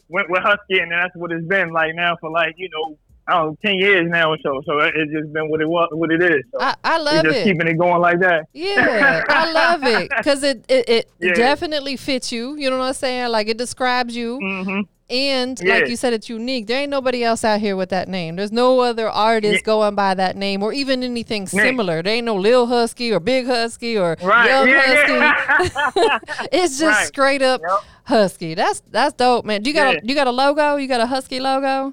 went 0.08 0.28
with 0.28 0.42
Husky, 0.42 0.80
and 0.80 0.90
that's 0.90 1.14
what 1.14 1.30
it's 1.30 1.46
been 1.46 1.70
like 1.70 1.94
now 1.94 2.16
for 2.20 2.30
like 2.30 2.56
you 2.58 2.68
know 2.68 2.98
Know 3.30 3.56
ten 3.64 3.74
years 3.78 4.08
now 4.10 4.30
or 4.32 4.38
so. 4.42 4.60
So 4.66 4.78
it's 4.80 5.12
just 5.12 5.32
been 5.32 5.48
what 5.50 5.60
it 5.60 5.68
was, 5.68 5.88
what 5.92 6.10
it 6.12 6.22
is. 6.22 6.42
So 6.52 6.60
I, 6.60 6.74
I 6.84 6.98
love 6.98 7.24
just 7.24 7.36
it. 7.38 7.44
keeping 7.44 7.66
it 7.68 7.78
going 7.78 8.00
like 8.00 8.20
that. 8.20 8.46
Yeah, 8.52 9.22
I 9.28 9.50
love 9.52 9.84
it 9.84 10.10
because 10.16 10.42
it 10.42 10.64
it, 10.68 10.88
it 10.88 11.10
Yeah. 11.20 11.32
definitely 11.34 11.96
fits 11.96 12.32
you. 12.32 12.56
You 12.56 12.70
know 12.70 12.78
what 12.78 12.84
I'm 12.86 12.94
saying? 12.94 13.30
Like 13.30 13.48
it 13.48 13.56
describes 13.58 14.14
you. 14.16 14.38
hmm 14.38 14.80
And 15.10 15.60
Yeah. 15.60 15.74
like 15.74 15.88
you 15.88 15.96
said, 15.96 16.12
it's 16.12 16.28
unique. 16.28 16.66
There 16.68 16.80
ain't 16.80 16.90
nobody 16.90 17.24
else 17.24 17.44
out 17.44 17.58
here 17.60 17.74
with 17.76 17.88
that 17.90 18.08
name. 18.08 18.36
There's 18.36 18.52
no 18.52 18.78
other 18.80 19.08
artist 19.08 19.62
Yeah. 19.62 19.72
going 19.72 19.94
by 19.96 20.14
that 20.14 20.36
name 20.36 20.62
or 20.62 20.72
even 20.72 21.02
anything 21.02 21.46
similar. 21.48 22.00
There 22.02 22.14
ain't 22.14 22.26
no 22.26 22.36
Lil 22.36 22.66
Husky 22.66 23.12
or 23.12 23.18
Big 23.20 23.46
Husky 23.46 23.96
or 23.98 24.16
Right? 24.22 24.46
Young 24.48 24.68
Husky. 24.72 25.68
It's 26.52 26.78
just 26.78 26.98
Right. 26.98 27.06
straight 27.08 27.42
up 27.42 27.60
Yep. 27.60 27.70
Husky. 28.04 28.54
That's 28.54 28.82
that's 28.90 29.14
dope, 29.14 29.44
man. 29.44 29.62
Do 29.62 29.70
you 29.70 29.74
got 29.74 29.96
a 29.96 30.00
you 30.06 30.14
got 30.14 30.26
a 30.26 30.32
logo? 30.32 30.76
You 30.76 30.88
got 30.88 31.00
a 31.00 31.06
Husky 31.06 31.38
logo? 31.40 31.92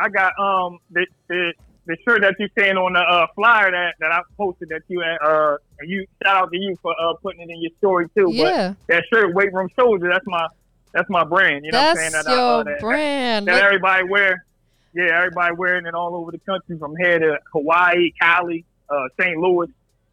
I 0.00 0.08
got 0.08 0.32
um 0.38 0.78
the 0.90 1.06
the, 1.28 1.52
the 1.86 1.96
shirt 2.06 2.22
that 2.22 2.36
you 2.38 2.48
saying 2.58 2.76
on 2.76 2.92
the 2.94 3.00
uh, 3.00 3.26
flyer 3.34 3.70
that, 3.70 3.94
that 4.00 4.12
I 4.12 4.20
posted 4.36 4.68
that 4.70 4.82
you 4.88 5.00
had 5.00 5.18
uh 5.26 5.56
and 5.78 5.90
you 5.90 6.06
shout 6.22 6.36
out 6.36 6.52
to 6.52 6.58
you 6.58 6.76
for 6.82 6.92
uh, 6.92 7.14
putting 7.22 7.40
it 7.40 7.50
in 7.50 7.60
your 7.62 7.72
story 7.78 8.06
too. 8.16 8.30
Yeah. 8.32 8.74
But 8.86 8.94
that 8.94 9.04
shirt, 9.12 9.34
weight 9.34 9.52
room 9.52 9.68
soldier, 9.78 10.08
that's 10.10 10.26
my 10.26 10.46
that's 10.92 11.08
my 11.08 11.24
brand. 11.24 11.64
You 11.64 11.72
know 11.72 11.78
That's 11.78 11.98
what 11.98 12.04
I'm 12.04 12.10
saying? 12.10 12.24
That, 12.24 12.30
your 12.32 12.40
I, 12.40 12.60
uh, 12.60 12.62
that, 12.64 12.80
brand. 12.80 13.48
that 13.48 13.54
Look- 13.54 13.62
everybody 13.62 14.04
wear. 14.08 14.44
Yeah, 14.92 15.16
everybody 15.18 15.54
wearing 15.56 15.86
it 15.86 15.94
all 15.94 16.16
over 16.16 16.32
the 16.32 16.40
country, 16.40 16.76
from 16.76 16.96
here 16.96 17.16
to 17.16 17.38
Hawaii, 17.52 18.10
Cali, 18.20 18.64
uh, 18.88 19.06
St. 19.20 19.36
Louis. 19.38 19.68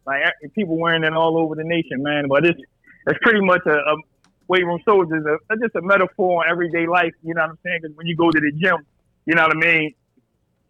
Like 0.06 0.22
people 0.54 0.78
wearing 0.78 1.02
it 1.02 1.12
all 1.12 1.36
over 1.36 1.56
the 1.56 1.64
nation, 1.64 2.00
man. 2.02 2.28
But 2.28 2.46
it's 2.46 2.60
it's 3.08 3.18
pretty 3.20 3.40
much 3.40 3.62
a, 3.66 3.72
a 3.72 3.96
weight 4.46 4.64
room 4.64 4.80
soldiers 4.84 5.20
is 5.20 5.26
a, 5.50 5.56
just 5.56 5.74
a 5.74 5.82
metaphor 5.82 6.44
on 6.44 6.50
everyday 6.50 6.86
life. 6.86 7.12
You 7.22 7.34
know 7.34 7.42
what 7.42 7.50
I'm 7.50 7.58
saying? 7.64 7.80
Because 7.82 7.96
when 7.96 8.06
you 8.06 8.16
go 8.16 8.30
to 8.30 8.38
the 8.38 8.52
gym, 8.52 8.86
you 9.28 9.34
know 9.34 9.42
what 9.42 9.56
I 9.56 9.60
mean. 9.60 9.94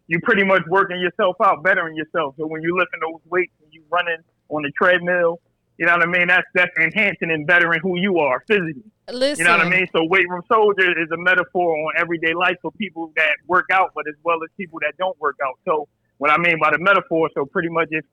You 0.07 0.19
pretty 0.21 0.43
much 0.43 0.63
working 0.67 0.99
yourself 0.99 1.37
out, 1.41 1.63
bettering 1.63 1.95
yourself. 1.95 2.35
So 2.37 2.45
when 2.45 2.61
you 2.61 2.77
lifting 2.77 2.99
those 2.99 3.21
weights, 3.29 3.53
and 3.63 3.73
you 3.73 3.83
running 3.89 4.17
on 4.49 4.63
the 4.63 4.71
treadmill, 4.77 5.39
you 5.77 5.85
know 5.85 5.93
what 5.93 6.03
I 6.03 6.11
mean. 6.11 6.27
That's 6.27 6.45
that's 6.53 6.75
enhancing 6.77 7.31
and 7.31 7.47
bettering 7.47 7.79
who 7.81 7.97
you 7.97 8.19
are 8.19 8.43
physically. 8.47 8.83
Listen, 9.09 9.45
You 9.45 9.49
know 9.49 9.57
what 9.57 9.65
I 9.65 9.69
mean? 9.69 9.87
So 9.95 10.03
weight 10.03 10.27
room 10.27 10.41
soldier 10.51 10.91
is 11.01 11.09
a 11.11 11.17
metaphor 11.17 11.73
on 11.73 11.93
everyday 11.97 12.33
life 12.33 12.57
for 12.61 12.71
people 12.71 13.13
that 13.15 13.31
work 13.47 13.67
out, 13.71 13.91
but 13.95 14.05
as 14.09 14.15
well 14.23 14.43
as 14.43 14.49
people 14.57 14.79
that 14.81 14.93
don't 14.97 15.17
work 15.21 15.37
out. 15.45 15.57
So 15.63 15.87
what 16.17 16.29
I 16.29 16.37
mean 16.37 16.59
by 16.59 16.71
the 16.71 16.79
metaphor, 16.79 17.29
so 17.33 17.45
pretty 17.45 17.69
much 17.69 17.87
if 17.91 18.03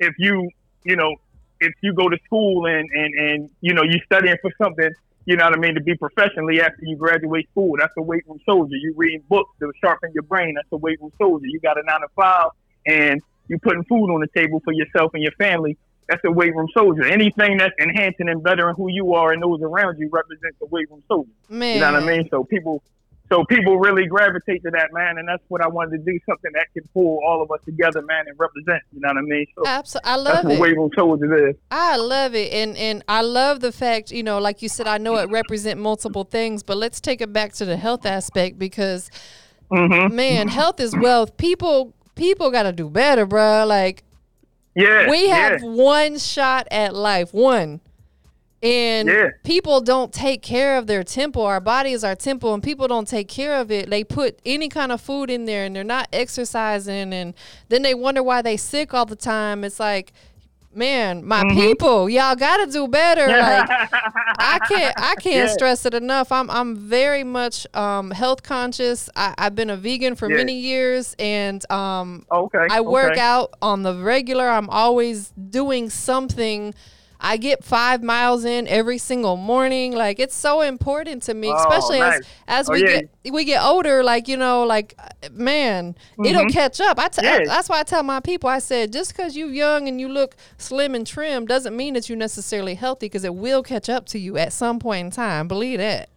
if 0.00 0.14
you 0.18 0.48
you 0.84 0.96
know 0.96 1.14
if 1.60 1.74
you 1.82 1.92
go 1.92 2.08
to 2.08 2.16
school 2.24 2.64
and 2.64 2.88
and 2.94 3.14
and 3.14 3.50
you 3.60 3.74
know 3.74 3.82
you 3.82 4.00
studying 4.06 4.36
for 4.40 4.50
something, 4.56 4.90
you 5.24 5.36
know 5.36 5.44
what 5.44 5.54
I 5.54 5.60
mean, 5.60 5.74
to 5.74 5.80
be 5.80 5.96
professionally 5.96 6.60
after 6.60 6.82
you 6.82 6.96
graduate 6.96 7.48
school, 7.50 7.76
that's 7.78 7.92
a 7.96 8.02
weight 8.02 8.24
room 8.26 8.40
soldier. 8.44 8.76
You 8.76 8.94
reading 8.96 9.22
books 9.28 9.50
to 9.60 9.72
sharpen 9.82 10.10
your 10.14 10.24
brain, 10.24 10.54
that's 10.54 10.68
a 10.72 10.76
weight 10.76 11.00
room 11.00 11.12
soldier. 11.18 11.46
You 11.46 11.60
got 11.60 11.78
a 11.78 11.82
nine 11.84 12.00
to 12.00 12.08
five, 12.16 12.50
and 12.86 13.22
you 13.48 13.58
putting 13.58 13.84
food 13.84 14.12
on 14.12 14.20
the 14.20 14.28
table 14.34 14.60
for 14.64 14.72
yourself 14.72 15.12
and 15.14 15.22
your 15.22 15.32
family. 15.32 15.76
That's 16.08 16.22
a 16.24 16.32
weight 16.32 16.54
room 16.54 16.68
soldier. 16.74 17.04
Anything 17.04 17.58
that's 17.58 17.74
enhancing 17.80 18.28
and 18.28 18.42
bettering 18.42 18.74
who 18.74 18.90
you 18.90 19.14
are 19.14 19.32
and 19.32 19.42
those 19.42 19.62
around 19.62 19.98
you 19.98 20.08
represents 20.10 20.56
a 20.60 20.66
weight 20.66 20.90
room 20.90 21.02
soldier. 21.08 21.30
man. 21.48 21.74
You 21.74 21.80
know 21.80 21.92
what 21.92 22.02
I 22.02 22.06
mean? 22.06 22.28
So 22.30 22.44
people, 22.44 22.82
so 23.30 23.44
people 23.44 23.78
really 23.78 24.06
gravitate 24.06 24.62
to 24.64 24.70
that, 24.72 24.92
man, 24.92 25.18
and 25.18 25.26
that's 25.26 25.42
what 25.48 25.62
I 25.62 25.68
wanted 25.68 25.98
to 26.04 26.12
do, 26.12 26.18
something 26.28 26.50
that 26.54 26.66
can 26.74 26.86
pull 26.92 27.18
all 27.26 27.42
of 27.42 27.50
us 27.50 27.60
together, 27.64 28.02
man, 28.02 28.24
and 28.28 28.38
represent. 28.38 28.82
You 28.92 29.00
know 29.00 29.08
what 29.08 29.16
I 29.18 29.22
mean? 29.22 29.46
So 29.56 29.66
Absolutely, 29.66 30.10
I 30.10 30.16
love 30.16 30.34
that's 30.34 30.44
what 30.44 30.54
it. 30.54 30.60
Wave 30.60 31.22
it 31.22 31.48
is. 31.50 31.56
I 31.70 31.96
love 31.96 32.34
it, 32.34 32.52
and 32.52 32.76
and 32.76 33.02
I 33.08 33.22
love 33.22 33.60
the 33.60 33.72
fact 33.72 34.10
you 34.10 34.22
know, 34.22 34.38
like 34.38 34.60
you 34.62 34.68
said, 34.68 34.86
I 34.86 34.98
know 34.98 35.16
it 35.16 35.30
represent 35.30 35.80
multiple 35.80 36.24
things, 36.24 36.62
but 36.62 36.76
let's 36.76 37.00
take 37.00 37.20
it 37.20 37.32
back 37.32 37.52
to 37.54 37.64
the 37.64 37.76
health 37.76 38.06
aspect 38.06 38.58
because, 38.58 39.10
Mm-hmm. 39.70 40.14
man, 40.14 40.48
health 40.48 40.80
is 40.80 40.94
wealth. 40.94 41.36
People 41.38 41.94
people 42.14 42.50
got 42.50 42.64
to 42.64 42.72
do 42.72 42.90
better, 42.90 43.26
bruh. 43.26 43.66
Like 43.66 44.02
Yeah, 44.74 45.08
we 45.08 45.28
have 45.28 45.62
yeah. 45.62 45.68
one 45.68 46.18
shot 46.18 46.68
at 46.70 46.94
life, 46.94 47.32
one. 47.32 47.80
And 48.62 49.08
Yeah. 49.08 49.30
people 49.42 49.80
don't 49.80 50.12
take 50.12 50.40
care 50.42 50.78
of 50.78 50.86
their 50.86 51.02
temple. 51.02 51.42
Our 51.42 51.60
body 51.60 51.92
is 51.92 52.04
our 52.04 52.14
temple, 52.14 52.54
and 52.54 52.62
people 52.62 52.86
don't 52.86 53.08
take 53.08 53.26
care 53.28 53.56
of 53.60 53.70
it. 53.72 53.90
They 53.90 54.04
put 54.04 54.38
any 54.46 54.68
kind 54.68 54.92
of 54.92 55.00
food 55.00 55.30
in 55.30 55.46
there, 55.46 55.64
and 55.64 55.74
they're 55.74 55.82
not 55.82 56.08
exercising, 56.12 57.12
and 57.12 57.34
then 57.70 57.82
they 57.82 57.94
wonder 57.94 58.22
why 58.22 58.40
they 58.42 58.56
sick 58.56 58.94
all 58.94 59.04
the 59.06 59.16
time. 59.16 59.64
It's 59.64 59.80
like, 59.80 60.12
man, 60.74 61.26
my 61.26 61.42
Mm-hmm. 61.42 61.58
people, 61.60 62.08
y'all 62.08 62.36
got 62.36 62.58
to 62.64 62.70
do 62.70 62.86
better. 62.88 63.26
Like, 63.26 63.68
I 64.38 64.58
can't 64.68 64.94
I 64.96 65.14
can't 65.20 65.48
Yeah. 65.48 65.52
stress 65.52 65.84
it 65.84 65.92
enough. 65.92 66.30
I'm 66.30 66.48
I'm 66.48 66.76
very 66.76 67.24
much 67.24 67.66
um, 67.74 68.10
health 68.12 68.42
conscious. 68.44 69.10
I, 69.16 69.34
I've 69.38 69.54
been 69.56 69.70
a 69.70 69.76
vegan 69.76 70.14
for 70.14 70.30
Yeah. 70.30 70.36
many 70.36 70.54
years, 70.60 71.16
and 71.18 71.68
um, 71.70 72.24
okay. 72.30 72.66
I 72.70 72.80
work 72.80 73.12
okay. 73.12 73.20
out 73.20 73.54
on 73.60 73.82
the 73.82 73.94
regular. 73.96 74.48
I'm 74.48 74.70
always 74.70 75.30
doing 75.30 75.90
something. 75.90 76.74
I 77.24 77.36
get 77.36 77.62
five 77.62 78.02
miles 78.02 78.44
in 78.44 78.66
every 78.66 78.98
single 78.98 79.36
morning. 79.36 79.92
Like 79.92 80.18
it's 80.18 80.34
so 80.34 80.60
important 80.60 81.22
to 81.24 81.34
me, 81.34 81.48
Oh, 81.48 81.54
especially 81.56 82.00
nice. 82.00 82.18
as 82.48 82.68
as 82.68 82.68
Oh, 82.68 82.72
we 82.72 82.80
yeah. 82.80 83.00
get 83.22 83.32
we 83.32 83.44
get 83.44 83.62
older. 83.62 84.02
Like 84.02 84.26
you 84.26 84.36
know, 84.36 84.64
like 84.64 84.98
man, 85.30 85.94
it'll 86.18 86.42
mm-hmm. 86.42 86.48
catch 86.48 86.80
up. 86.80 86.98
I 86.98 87.06
t- 87.08 87.24
Yeah. 87.24 87.40
that's 87.46 87.68
why 87.68 87.78
I 87.78 87.84
tell 87.84 88.02
my 88.02 88.18
people. 88.18 88.50
I 88.50 88.58
said 88.58 88.92
just 88.92 89.16
because 89.16 89.36
you're 89.36 89.52
young 89.52 89.86
and 89.86 90.00
you 90.00 90.08
look 90.08 90.36
slim 90.58 90.96
and 90.96 91.06
trim 91.06 91.46
doesn't 91.46 91.76
mean 91.76 91.94
that 91.94 92.08
you're 92.08 92.18
necessarily 92.18 92.74
healthy 92.74 93.06
because 93.06 93.22
it 93.24 93.36
will 93.36 93.62
catch 93.62 93.88
up 93.88 94.06
to 94.06 94.18
you 94.18 94.36
at 94.36 94.52
some 94.52 94.80
point 94.80 95.06
in 95.06 95.10
time. 95.12 95.46
Believe 95.46 95.78
that. 95.78 96.08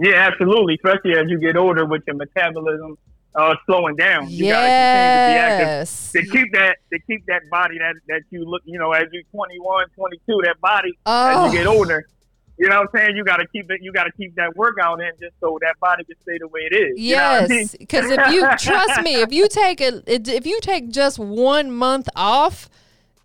Yeah, 0.00 0.28
absolutely. 0.30 0.74
Especially 0.74 1.18
as 1.18 1.28
you 1.28 1.40
get 1.40 1.56
older 1.56 1.84
with 1.84 2.04
your 2.06 2.14
metabolism 2.14 2.96
uh, 3.38 3.54
slowing 3.66 3.96
down. 3.96 4.28
You 4.28 4.52
gotta 4.52 4.68
continue 4.68 5.18
to 5.18 5.32
be 5.32 5.38
active 5.38 5.66
Yes. 5.68 6.12
to 6.12 6.22
keep 6.22 6.52
that 6.54 6.76
to 6.92 6.98
keep 7.06 7.24
that 7.26 7.42
body 7.50 7.78
that 7.78 7.94
that 8.08 8.22
you 8.30 8.44
look 8.44 8.62
you 8.64 8.78
know 8.78 8.92
as 8.92 9.04
you're 9.12 9.22
21 9.32 9.86
22 9.94 10.40
that 10.44 10.60
body 10.60 10.92
Oh. 11.06 11.46
as 11.46 11.52
you 11.52 11.58
get 11.58 11.66
older 11.66 12.06
you 12.58 12.68
know 12.68 12.80
what 12.80 12.88
i'm 12.94 13.00
saying 13.00 13.16
you 13.16 13.22
got 13.24 13.36
to 13.36 13.46
keep 13.48 13.70
it 13.70 13.78
you 13.82 13.92
got 13.92 14.04
to 14.04 14.12
keep 14.12 14.34
that 14.34 14.56
workout 14.56 15.00
in 15.00 15.10
just 15.20 15.34
so 15.40 15.58
that 15.62 15.78
body 15.80 16.02
can 16.04 16.16
stay 16.22 16.38
the 16.38 16.48
way 16.48 16.62
it 16.70 16.74
is 16.74 16.98
you 16.98 17.14
know 17.14 17.22
I 17.22 17.46
mean? 17.46 17.58
Yes, 17.60 17.76
because 17.78 18.10
if 18.10 18.32
you 18.32 18.42
trust 18.58 19.00
me, 19.02 19.14
if 19.22 19.32
you 19.32 19.48
take 19.48 19.80
a 19.80 20.02
if 20.06 20.44
you 20.44 20.58
take 20.60 20.90
just 20.90 21.18
one 21.20 21.70
month 21.70 22.08
off, 22.16 22.68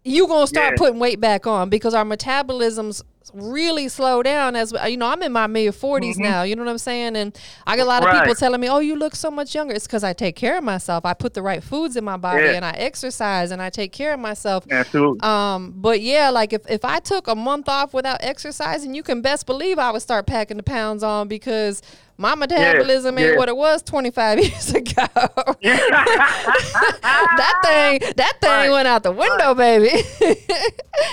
you're 0.06 0.28
gonna 0.28 0.46
start 0.48 0.74
Yeah. 0.74 0.78
putting 0.78 1.00
weight 1.00 1.20
back 1.20 1.48
on 1.48 1.70
because 1.70 1.94
our 1.96 2.06
metabolisms 2.06 3.02
really 3.34 3.88
slow 3.88 4.22
down 4.24 4.56
as 4.56 4.74
you 4.88 4.98
know 4.98 5.08
i'm 5.08 5.22
in 5.24 5.32
my 5.32 5.48
mid 5.48 5.74
40s 5.74 6.18
now 6.18 6.44
you 6.44 6.56
know 6.56 6.64
what 6.64 6.72
i'm 6.72 6.78
saying? 6.78 7.16
And 7.16 7.38
i 7.66 7.76
get 7.76 7.84
a 7.84 7.86
lot 7.86 8.04
of 8.04 8.10
people 8.10 8.24
Mm-hmm. 8.34 8.40
Telling 8.40 8.62
me 8.62 8.70
oh 8.70 8.80
you 8.80 8.96
look 8.96 9.16
so 9.16 9.30
much 9.32 9.54
younger. 9.56 9.74
It's 9.74 9.86
because 9.88 10.04
i 10.04 10.12
take 10.14 10.36
care 10.36 10.58
of 10.58 10.64
myself. 10.64 11.06
I 11.06 11.14
put 11.14 11.34
the 11.34 11.42
right 11.42 11.64
foods 11.64 11.96
in 11.96 12.04
my 12.04 12.18
body 12.18 12.44
Yeah. 12.44 12.52
and 12.54 12.66
i 12.66 12.72
exercise 12.72 13.52
and 13.52 13.62
i 13.62 13.70
take 13.70 13.92
care 13.92 14.14
of 14.14 14.20
myself. 14.20 14.66
Absolutely 14.70 15.20
um, 15.22 15.74
but 15.76 16.02
yeah, 16.02 16.30
like 16.30 16.54
if, 16.54 16.70
if 16.70 16.84
I 16.84 17.00
took 17.00 17.28
a 17.28 17.36
month 17.36 17.70
off 17.70 17.94
without 17.94 18.18
exercising, 18.22 18.94
you 18.96 19.04
can 19.04 19.22
best 19.22 19.46
believe 19.46 19.80
I 19.80 19.92
would 19.92 20.02
start 20.02 20.26
packing 20.28 20.58
the 20.58 20.64
pounds 20.64 21.04
on 21.04 21.28
because 21.28 21.82
my 22.18 22.36
metabolism 22.36 23.18
ain't 23.18 23.32
yeah. 23.32 23.38
what 23.38 23.50
it 23.50 23.58
was 23.58 23.82
25 23.84 24.40
years 24.44 24.70
ago. 24.74 25.06
that 25.64 27.60
thing, 27.64 28.00
that 28.18 28.34
thing 28.42 28.50
Right, 28.52 28.70
went 28.70 28.88
out 28.88 29.04
the 29.04 29.12
window, 29.12 29.54
baby. 29.56 29.90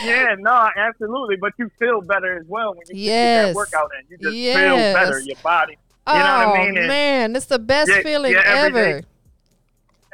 yeah 0.02 0.34
no 0.38 0.68
absolutely 0.76 1.36
but 1.40 1.52
you 1.58 1.68
feel 1.78 2.00
better 2.00 2.38
as 2.38 2.44
well 2.48 2.70
when 2.74 2.86
you 2.88 2.94
get 2.94 3.04
Yes. 3.04 3.46
that 3.48 3.54
workout 3.54 3.90
in 3.98 4.06
you 4.10 4.18
just 4.18 4.36
Yes. 4.36 4.56
feel 4.56 4.76
better 4.94 5.18
your 5.20 5.36
body 5.42 5.76
oh 6.06 6.16
you 6.16 6.22
know 6.22 6.30
what 6.38 6.48
i 6.48 6.50
oh, 6.60 6.64
mean 6.66 6.76
And 6.78 6.86
man, 6.88 7.36
it's 7.36 7.46
the 7.46 7.58
best 7.58 7.90
Yeah, 7.90 8.02
feeling 8.02 8.32
yeah, 8.32 8.42
ever. 8.46 9.00
day. 9.00 9.02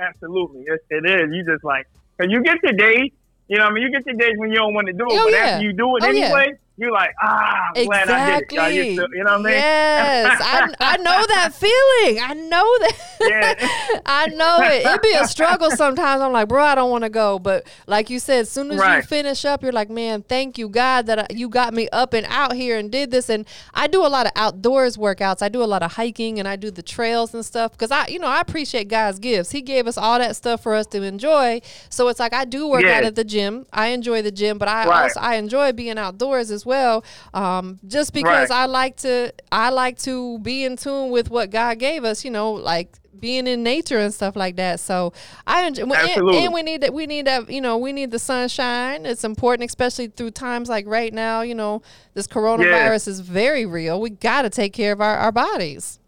absolutely 0.00 0.62
it, 0.66 0.80
it 0.90 1.04
is 1.08 1.30
you 1.34 1.44
just 1.44 1.62
like 1.64 1.84
because 2.16 2.32
you 2.32 2.42
get 2.42 2.56
the 2.62 2.72
days 2.72 3.10
you 3.48 3.58
know 3.58 3.64
what 3.64 3.70
i 3.72 3.74
mean 3.74 3.82
you 3.84 3.92
get 3.92 4.04
the 4.04 4.14
days 4.14 4.32
when 4.38 4.50
you 4.50 4.56
don't 4.56 4.74
want 4.74 4.86
to 4.88 4.92
do 4.92 5.04
it 5.04 5.08
Oh, 5.10 5.24
but 5.24 5.32
yeah. 5.32 5.44
after 5.54 5.64
you 5.64 5.72
do 5.72 5.96
it 5.96 6.02
Oh, 6.04 6.08
anyway 6.08 6.52
you're 6.78 6.92
like 6.92 7.10
ah 7.22 7.54
I'm 7.74 7.84
glad 7.86 8.08
I 8.10 8.40
did 8.40 8.42
it 8.42 8.52
Exactly. 8.52 8.94
You 9.14 9.24
know 9.24 9.32
what 9.32 9.40
I 9.40 9.42
mean 9.44 9.52
Yes, 9.52 10.40
I, 10.42 10.74
I 10.80 10.96
know 10.98 11.26
that 11.28 11.54
feeling. 11.54 12.22
I 12.22 12.34
know 12.34 12.78
that. 12.80 12.96
Yeah. 13.20 14.00
I 14.06 14.26
know 14.28 14.58
it. 14.62 14.84
It'd 14.86 15.00
be 15.02 15.12
a 15.14 15.26
struggle 15.26 15.70
sometimes. 15.70 16.20
I'm 16.20 16.32
like, 16.32 16.48
bro, 16.48 16.62
I 16.62 16.74
don't 16.74 16.90
want 16.90 17.04
to 17.04 17.10
go. 17.10 17.38
But 17.38 17.66
like 17.86 18.10
you 18.10 18.18
said, 18.18 18.40
as 18.40 18.50
soon 18.50 18.70
as 18.70 18.78
you 18.96 19.02
finish 19.02 19.44
up, 19.44 19.62
you're 19.62 19.72
like, 19.72 19.88
man, 19.90 20.22
thank 20.22 20.58
you, 20.58 20.68
God, 20.68 21.06
that 21.06 21.18
I, 21.18 21.26
you 21.30 21.48
got 21.48 21.72
me 21.72 21.88
up 21.92 22.12
and 22.12 22.26
out 22.28 22.52
here 22.54 22.76
and 22.78 22.90
did 22.92 23.10
this. 23.10 23.28
And 23.30 23.46
I 23.74 23.86
do 23.86 24.04
a 24.04 24.08
lot 24.08 24.26
of 24.26 24.32
outdoors 24.36 24.96
workouts. 24.96 25.40
I 25.42 25.48
do 25.48 25.62
a 25.62 25.64
lot 25.64 25.82
of 25.82 25.92
hiking 25.92 26.38
and 26.38 26.46
I 26.46 26.56
do 26.56 26.70
the 26.70 26.82
trails 26.82 27.32
and 27.34 27.44
stuff 27.44 27.72
because 27.72 27.90
I, 27.90 28.06
you 28.08 28.18
know, 28.18 28.28
I 28.28 28.40
appreciate 28.40 28.88
God's 28.88 29.18
gifts. 29.18 29.50
He 29.50 29.62
gave 29.62 29.86
us 29.86 29.96
all 29.96 30.18
that 30.18 30.36
stuff 30.36 30.62
for 30.62 30.74
us 30.74 30.86
to 30.88 31.02
enjoy. 31.02 31.60
So 31.88 32.08
it's 32.08 32.20
like 32.20 32.34
I 32.34 32.44
do 32.44 32.68
work 32.68 32.82
Yeah. 32.82 32.98
out 32.98 33.04
at 33.04 33.14
the 33.14 33.24
gym. 33.24 33.66
I 33.72 33.88
enjoy 33.88 34.20
the 34.22 34.30
gym, 34.32 34.58
but 34.58 34.68
I 34.68 34.86
Right. 34.86 35.02
also 35.04 35.20
I 35.20 35.36
enjoy 35.36 35.72
being 35.72 35.96
outdoors 35.98 36.50
as 36.50 36.65
well. 36.66 37.04
Um, 37.32 37.78
just 37.86 38.12
because 38.12 38.50
Right. 38.50 38.62
I 38.62 38.66
like 38.66 38.96
to 38.98 39.32
I 39.50 39.70
like 39.70 39.98
to 40.00 40.38
be 40.40 40.64
in 40.64 40.76
tune 40.76 41.10
with 41.10 41.30
what 41.30 41.50
God 41.50 41.78
gave 41.78 42.04
us, 42.04 42.24
you 42.24 42.30
know, 42.30 42.52
like 42.52 42.98
being 43.18 43.46
in 43.46 43.62
nature 43.62 43.98
and 43.98 44.12
stuff 44.12 44.36
like 44.36 44.56
that. 44.56 44.80
So 44.80 45.12
I 45.46 45.66
enjoy, 45.66 45.84
and, 45.84 46.28
and 46.30 46.52
we 46.52 46.62
need 46.62 46.82
that. 46.82 46.92
We 46.92 47.06
need 47.06 47.26
that. 47.26 47.48
You 47.48 47.60
know, 47.60 47.78
we 47.78 47.92
need 47.92 48.10
the 48.10 48.18
sunshine. 48.18 49.06
It's 49.06 49.24
important, 49.24 49.68
especially 49.68 50.08
through 50.08 50.32
times 50.32 50.68
like 50.68 50.86
right 50.86 51.12
now. 51.12 51.40
You 51.42 51.54
know, 51.54 51.82
this 52.14 52.26
coronavirus 52.26 53.08
is 53.08 53.20
very 53.20 53.64
real. 53.66 54.00
We 54.00 54.10
got 54.10 54.42
to 54.42 54.50
take 54.50 54.72
care 54.72 54.92
of 54.92 55.00
our, 55.00 55.16
our 55.16 55.32
bodies. 55.32 55.98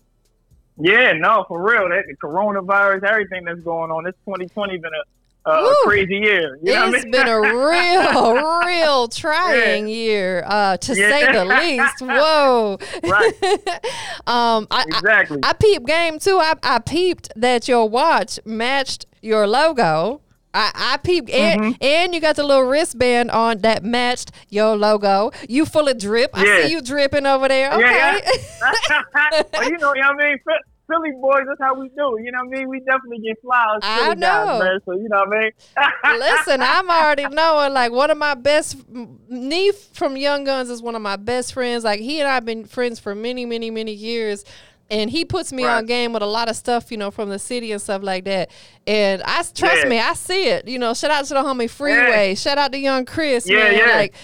Yeah, 0.80 1.12
no, 1.12 1.44
for 1.48 1.60
real. 1.60 1.88
That 1.88 2.04
the 2.06 2.16
coronavirus, 2.16 3.02
everything 3.04 3.44
that's 3.44 3.60
going 3.60 3.90
on. 3.90 4.04
This 4.04 4.14
2020 4.26 4.78
been 4.78 4.90
a, 4.92 5.17
a, 5.46 5.50
a 5.50 5.74
crazy 5.84 6.16
year. 6.16 6.58
You 6.62 6.74
know 6.74 6.84
I 6.86 6.90
mean? 6.90 7.10
been 7.10 7.28
a 7.28 7.40
real, 7.40 8.34
real 8.66 9.08
trying 9.08 9.88
year, 9.88 10.42
uh, 10.46 10.76
to 10.76 10.94
Yeah. 10.94 11.08
say 11.10 11.32
the 11.32 11.44
least. 11.44 12.00
Whoa. 12.00 12.78
Right. 13.02 13.32
um, 14.26 14.66
I, 14.70 14.80
I, 14.80 14.84
exactly. 14.86 15.38
I 15.42 15.52
peeped 15.54 15.86
game 15.86 16.18
too. 16.18 16.38
I, 16.40 16.54
I 16.62 16.78
peeped 16.80 17.30
that 17.36 17.66
your 17.68 17.88
watch 17.88 18.38
matched 18.44 19.06
your 19.22 19.46
logo. 19.46 20.20
I, 20.54 20.70
I 20.74 20.96
peeped 20.98 21.28
and, 21.30 21.60
Mm-hmm. 21.60 21.72
and 21.84 22.14
you 22.14 22.20
got 22.20 22.36
the 22.36 22.42
little 22.42 22.62
wristband 22.64 23.30
on 23.30 23.58
that 23.58 23.84
matched 23.84 24.30
your 24.48 24.76
logo. 24.76 25.30
You 25.48 25.66
full 25.66 25.88
of 25.88 25.98
drip. 25.98 26.30
I 26.34 26.44
see 26.62 26.72
you 26.72 26.80
dripping 26.80 27.26
over 27.26 27.48
there. 27.48 27.70
Okay. 27.72 27.82
Yeah, 27.84 28.20
yeah. 28.90 29.02
well, 29.52 29.64
you 29.68 29.78
know 29.78 29.88
what 29.90 29.98
I 30.02 30.12
mean? 30.28 30.38
Phil- 30.88 30.98
Philly 31.02 31.10
boys, 31.20 31.42
that's 31.46 31.60
how 31.60 31.74
we 31.74 31.88
do. 31.90 32.18
You 32.22 32.32
know 32.32 32.44
what 32.44 32.56
I 32.56 32.58
mean? 32.60 32.68
We 32.68 32.80
definitely 32.80 33.18
get 33.18 33.40
flowers. 33.42 33.80
I 33.82 34.14
know. 34.14 34.26
Guys, 34.26 34.60
man, 34.60 34.78
so, 34.84 34.92
you 34.92 35.08
know 35.08 35.24
what 35.26 35.36
I 35.36 35.40
mean? 35.40 35.52
Listen, 36.18 36.62
I'm 36.62 36.88
already 36.90 37.26
knowing 37.28 37.72
like 37.72 37.92
one 37.92 38.10
of 38.10 38.18
my 38.18 38.34
best 38.34 38.76
Neef 39.28 39.74
from 39.92 40.16
Young 40.16 40.44
Gunz 40.44 40.70
is 40.70 40.82
one 40.82 40.94
of 40.94 41.02
my 41.02 41.16
best 41.16 41.52
friends. 41.52 41.84
Like 41.84 42.00
he 42.00 42.20
and 42.20 42.28
I've 42.28 42.44
been 42.44 42.64
friends 42.64 42.98
for 42.98 43.14
many, 43.14 43.44
many, 43.46 43.70
many 43.70 43.92
years. 43.92 44.44
And 44.90 45.10
he 45.10 45.26
puts 45.26 45.52
me 45.52 45.66
Right. 45.66 45.76
on 45.76 45.84
game 45.84 46.14
with 46.14 46.22
a 46.22 46.26
lot 46.26 46.48
of 46.48 46.56
stuff, 46.56 46.90
you 46.90 46.96
know, 46.96 47.10
from 47.10 47.28
the 47.28 47.38
city 47.38 47.72
and 47.72 47.82
stuff 47.82 48.02
like 48.02 48.24
that. 48.24 48.50
And 48.86 49.22
I 49.22 49.42
trust 49.54 49.82
Yeah. 49.82 49.84
me, 49.88 50.00
I 50.00 50.14
see 50.14 50.44
it. 50.48 50.66
You 50.66 50.78
know, 50.78 50.94
shout 50.94 51.10
out 51.10 51.26
to 51.26 51.34
the 51.34 51.40
homie 51.42 51.68
Freeway. 51.68 52.34
Shout 52.34 52.56
out 52.56 52.72
to 52.72 52.78
Young 52.78 53.04
Chris. 53.04 53.46
Yeah, 53.46 53.56
man. 53.58 53.74
yeah. 53.76 53.96
Like, 53.96 54.14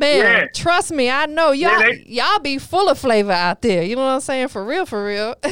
man, 0.00 0.18
Yeah. 0.18 0.46
trust 0.54 0.90
me, 0.90 1.08
I 1.10 1.26
know 1.26 1.52
y'all. 1.52 1.70
Yeah, 1.72 1.78
they- 1.78 2.04
y'all 2.06 2.38
be 2.40 2.58
full 2.58 2.88
of 2.88 2.98
flavor 2.98 3.30
out 3.32 3.62
there. 3.62 3.82
You 3.84 3.94
know 3.96 4.02
what 4.06 4.12
I'm 4.14 4.20
saying? 4.20 4.48
For 4.48 4.64
real, 4.64 4.86
for 4.86 5.04
real. 5.04 5.36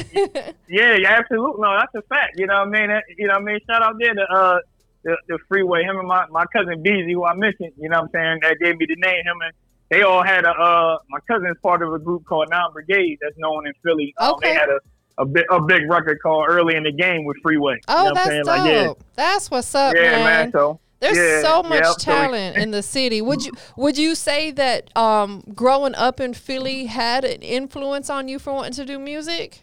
Yeah, 0.71 0.97
yeah, 0.97 1.17
absolutely. 1.19 1.61
No, 1.63 1.77
that's 1.79 1.95
a 1.95 2.03
fact. 2.09 2.35
You 2.39 2.47
know 2.47 2.59
what 2.59 2.69
I 2.69 2.71
mean? 2.81 2.89
That- 2.89 3.05
You 3.17 3.27
know 3.29 3.35
what 3.35 3.43
I 3.43 3.45
mean? 3.45 3.59
Shout 3.71 3.83
out 3.83 3.95
there 4.01 4.15
to 4.15 4.23
uh, 4.23 4.59
the, 5.05 5.17
the 5.29 5.39
freeway. 5.49 5.83
Him 5.85 5.99
and 5.99 6.09
my, 6.09 6.27
my 6.31 6.45
cousin 6.53 6.83
Beezy, 6.83 7.13
who 7.13 7.25
I 7.25 7.35
mentioned, 7.35 7.73
you 7.79 7.89
know 7.89 8.01
what 8.01 8.05
I'm 8.05 8.11
saying? 8.13 8.39
That 8.43 8.57
gave 8.63 8.77
me 8.77 8.87
the 8.87 8.97
name. 8.97 9.23
Him 9.25 9.37
and 9.45 9.53
they 9.91 10.03
all 10.03 10.23
had 10.23 10.45
a, 10.45 10.51
uh, 10.51 10.99
my 11.09 11.19
cousin's 11.31 11.57
part 11.63 11.83
of 11.83 11.93
a 11.95 11.99
group 11.99 12.25
called 12.27 12.49
Non 12.51 12.73
Brigade 12.73 13.19
that's 13.23 13.37
known 13.39 13.67
in 13.67 13.73
Philly. 13.85 14.13
Um, 14.19 14.35
Okay. 14.35 14.49
They 14.53 14.55
had 14.55 14.69
a, 14.69 14.79
a, 15.23 15.25
big, 15.25 15.45
a 15.51 15.61
big 15.63 15.91
record 15.91 16.19
called 16.23 16.47
Early 16.49 16.77
in 16.77 16.83
the 16.83 16.93
Game 16.93 17.25
with 17.25 17.39
Freeway. 17.43 17.77
oh, 17.89 17.99
you 17.99 18.05
know 18.05 18.11
what 18.13 18.15
that's 18.27 18.49
I'm 18.49 18.67
dope. 18.67 18.99
Like, 18.99 19.07
That's 19.17 19.51
what's 19.51 19.75
up, 19.75 19.95
yeah, 19.97 20.03
yeah, 20.03 20.11
man. 20.11 20.25
man. 20.25 20.53
So, 20.53 20.81
There's 21.01 21.17
Yeah, 21.17 21.43
so 21.43 21.63
much 21.63 21.85
so 21.85 21.95
we- 21.97 22.03
talent 22.03 22.57
in 22.57 22.71
the 22.73 22.83
city. 22.83 23.21
Would 23.23 23.45
you 23.45 23.53
would 23.77 23.97
you 23.97 24.15
say 24.15 24.51
that 24.53 24.97
um, 24.97 25.43
growing 25.55 25.95
up 25.95 26.19
in 26.21 26.35
Philly 26.35 26.87
had 26.87 27.25
an 27.25 27.41
influence 27.43 28.11
on 28.11 28.27
you 28.29 28.39
for 28.39 28.53
wanting 28.53 28.73
to 28.73 28.85
do 28.85 28.99
music? 28.99 29.63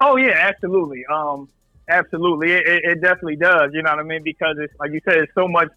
Oh 0.00 0.16
yeah, 0.16 0.36
absolutely. 0.38 1.04
Um, 1.06 1.48
absolutely. 1.88 2.52
It, 2.52 2.66
it, 2.66 2.84
it 2.84 3.00
definitely 3.00 3.36
does. 3.36 3.70
You 3.74 3.82
know 3.82 3.90
what 3.90 3.98
I 4.00 4.02
mean? 4.04 4.22
Because 4.22 4.56
it's 4.58 4.72
like 4.78 4.92
you 4.92 5.00
said, 5.04 5.16
it's 5.18 5.34
so 5.34 5.48
much 5.48 5.68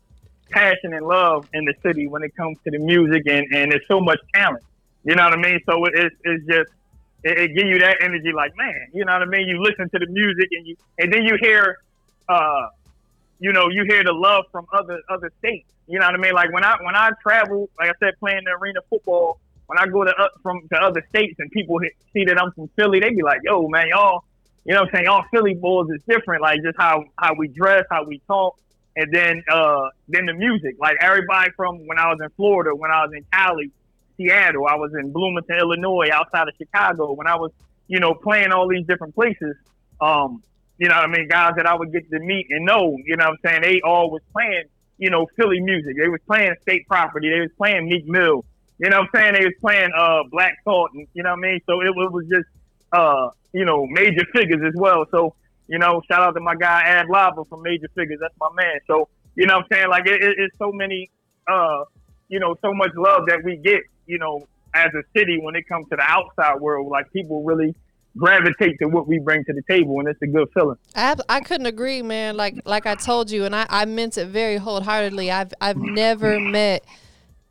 passion 0.51 0.93
and 0.93 1.07
love 1.07 1.47
in 1.53 1.65
the 1.65 1.73
city 1.81 2.07
when 2.07 2.21
it 2.23 2.35
comes 2.35 2.57
to 2.65 2.71
the 2.71 2.77
music, 2.79 3.23
and 3.27 3.45
and 3.53 3.71
there's 3.71 3.87
so 3.87 3.99
much 3.99 4.19
talent. 4.33 4.63
You 5.03 5.15
know 5.15 5.23
what 5.23 5.33
I 5.33 5.41
mean? 5.41 5.59
So 5.65 5.83
it- 5.85 5.93
it's 5.95 6.15
it's 6.23 6.45
just 6.45 6.69
it, 7.23 7.37
it 7.39 7.47
give 7.55 7.65
you 7.67 7.79
that 7.79 7.97
energy. 8.01 8.31
Like 8.31 8.55
man, 8.57 8.89
you 8.93 9.05
know 9.05 9.13
what 9.13 9.23
I 9.23 9.25
mean. 9.25 9.47
You 9.47 9.59
listen 9.61 9.89
to 9.89 9.99
the 9.99 10.07
music 10.07 10.49
and 10.51 10.67
you 10.67 10.75
and 10.99 11.11
then 11.11 11.23
you 11.23 11.35
hear, 11.41 11.77
uh, 12.29 12.67
you 13.39 13.51
know, 13.51 13.69
you 13.69 13.85
hear 13.87 14.03
the 14.03 14.13
love 14.13 14.45
from 14.51 14.65
other 14.73 14.99
other 15.09 15.31
states. 15.39 15.69
You 15.87 15.99
know 15.99 16.05
what 16.05 16.15
I 16.15 16.17
mean? 16.17 16.33
Like 16.33 16.51
when 16.51 16.63
I 16.63 16.77
when 16.81 16.95
I 16.95 17.09
travel, 17.21 17.69
like 17.79 17.89
I 17.89 17.93
said, 17.99 18.13
playing 18.19 18.43
the 18.45 18.51
arena 18.51 18.79
football. 18.89 19.39
When 19.67 19.79
I 19.79 19.87
go 19.87 20.03
to 20.03 20.11
uh, 20.15 20.27
from 20.43 20.67
to 20.71 20.77
other 20.77 21.03
states 21.09 21.37
and 21.39 21.49
people 21.49 21.79
hit, 21.79 21.93
see 22.13 22.23
that 22.25 22.39
I'm 22.39 22.51
from 22.51 22.67
Philly, 22.75 22.99
they 22.99 23.09
be 23.09 23.23
like, 23.23 23.41
"Yo, 23.43 23.67
man, 23.67 23.87
y'all, 23.87 24.23
you 24.63 24.73
know 24.73 24.81
what 24.81 24.89
I'm 24.89 24.95
saying? 24.95 25.05
Y'all 25.05 25.25
Philly 25.31 25.55
boys 25.55 25.87
is 25.89 26.01
different. 26.07 26.41
Like 26.41 26.61
just 26.63 26.77
how 26.77 27.05
how 27.17 27.33
we 27.35 27.47
dress, 27.47 27.85
how 27.89 28.03
we 28.03 28.19
talk, 28.27 28.59
and 28.95 29.11
then 29.11 29.43
uh 29.51 29.89
then 30.07 30.25
the 30.25 30.33
music. 30.33 30.75
Like 30.79 30.97
everybody 31.01 31.51
from 31.55 31.85
when 31.87 31.99
I 31.99 32.09
was 32.09 32.19
in 32.21 32.29
Florida, 32.31 32.75
when 32.75 32.91
I 32.91 33.05
was 33.05 33.13
in 33.13 33.25
Cali, 33.31 33.71
Seattle, 34.17 34.65
I 34.67 34.75
was 34.75 34.91
in 34.93 35.11
Bloomington, 35.11 35.57
Illinois, 35.57 36.09
outside 36.11 36.47
of 36.47 36.55
Chicago. 36.57 37.13
When 37.13 37.27
I 37.27 37.35
was, 37.35 37.51
you 37.87 37.99
know, 37.99 38.13
playing 38.13 38.51
all 38.51 38.67
these 38.67 38.85
different 38.87 39.13
places, 39.13 39.55
um, 40.01 40.41
you 40.77 40.89
know 40.89 40.96
what 40.96 41.05
I 41.05 41.08
mean, 41.08 41.27
guys 41.27 41.53
that 41.58 41.65
I 41.65 41.75
would 41.75 41.91
get 41.91 42.10
to 42.12 42.20
meet 42.20 42.48
and 42.50 42.65
know, 42.65 42.98
you 43.05 43.15
know 43.15 43.25
what 43.25 43.39
I'm 43.46 43.62
saying, 43.62 43.62
they 43.62 43.82
all 43.82 44.12
was 44.12 44.22
playing, 44.34 44.65
you 44.98 45.10
know, 45.10 45.27
Philly 45.38 45.60
music. 45.60 45.96
They 45.98 46.08
was 46.08 46.22
playing 46.27 46.55
state 46.62 46.88
property, 46.88 47.29
they 47.29 47.41
was 47.41 47.51
playing 47.58 47.88
Meek 47.88 48.08
Mill. 48.08 48.46
You 48.77 48.89
know 48.89 49.00
what 49.00 49.10
I'm 49.13 49.22
saying? 49.22 49.34
They 49.36 49.46
was 49.46 49.53
playing 49.62 49.89
uh 49.98 50.24
Black 50.32 50.58
Thought 50.65 50.91
and 50.94 51.08
you 51.13 51.24
know 51.24 51.32
what 51.32 51.39
I 51.39 51.51
mean? 51.51 51.62
So 51.65 51.82
it, 51.82 51.88
it 51.88 52.12
was 52.12 52.25
just 52.27 52.48
uh, 52.91 53.29
you 53.53 53.65
know, 53.65 53.86
major 53.88 54.25
figures 54.34 54.62
as 54.65 54.74
well. 54.75 55.05
So, 55.12 55.36
you 55.67 55.79
know, 55.79 56.01
shout 56.10 56.22
out 56.22 56.32
to 56.32 56.41
my 56.41 56.55
guy 56.55 56.82
Ab-Liva 56.84 57.48
from 57.50 57.62
Major 57.63 57.88
Figures. 57.96 58.20
That's 58.22 58.36
my 58.39 58.50
man. 58.55 58.79
So, 58.88 59.10
you 59.36 59.48
know 59.48 59.55
what 59.55 59.63
I'm 59.63 59.67
saying? 59.72 59.89
Like 59.89 60.08
it, 60.08 60.22
it, 60.22 60.36
it's 60.38 60.58
so 60.58 60.72
many 60.72 61.10
uh, 61.48 61.84
you 62.27 62.39
know, 62.39 62.55
so 62.62 62.74
much 62.74 62.91
love 62.96 63.27
that 63.27 63.44
we 63.44 63.58
get, 63.58 63.82
you 64.05 64.17
know, 64.17 64.48
as 64.74 64.89
a 64.94 65.03
city 65.17 65.39
when 65.41 65.55
it 65.55 65.67
comes 65.67 65.88
to 65.89 65.96
the 65.96 66.01
outside 66.01 66.60
world. 66.60 66.89
Like 66.89 67.12
people 67.13 67.44
really 67.44 67.75
gravitate 68.17 68.79
to 68.79 68.88
what 68.88 69.07
we 69.07 69.19
bring 69.19 69.43
to 69.45 69.53
the 69.53 69.62
table 69.69 70.00
and 70.00 70.07
it's 70.07 70.22
a 70.22 70.27
good 70.27 70.48
feeling. 70.53 70.77
I, 70.95 71.15
I 71.27 71.41
couldn't 71.41 71.65
agree, 71.65 72.01
man. 72.01 72.38
Like 72.38 72.62
like 72.65 72.86
I 72.86 72.95
told 72.95 73.29
you, 73.31 73.45
and 73.45 73.55
I, 73.55 73.65
I 73.69 73.86
meant 73.86 74.17
it 74.17 74.27
very 74.27 74.57
wholeheartedly. 74.57 75.31
I've 75.31 75.53
I've 75.62 75.77
never 75.77 76.39
met 76.39 76.84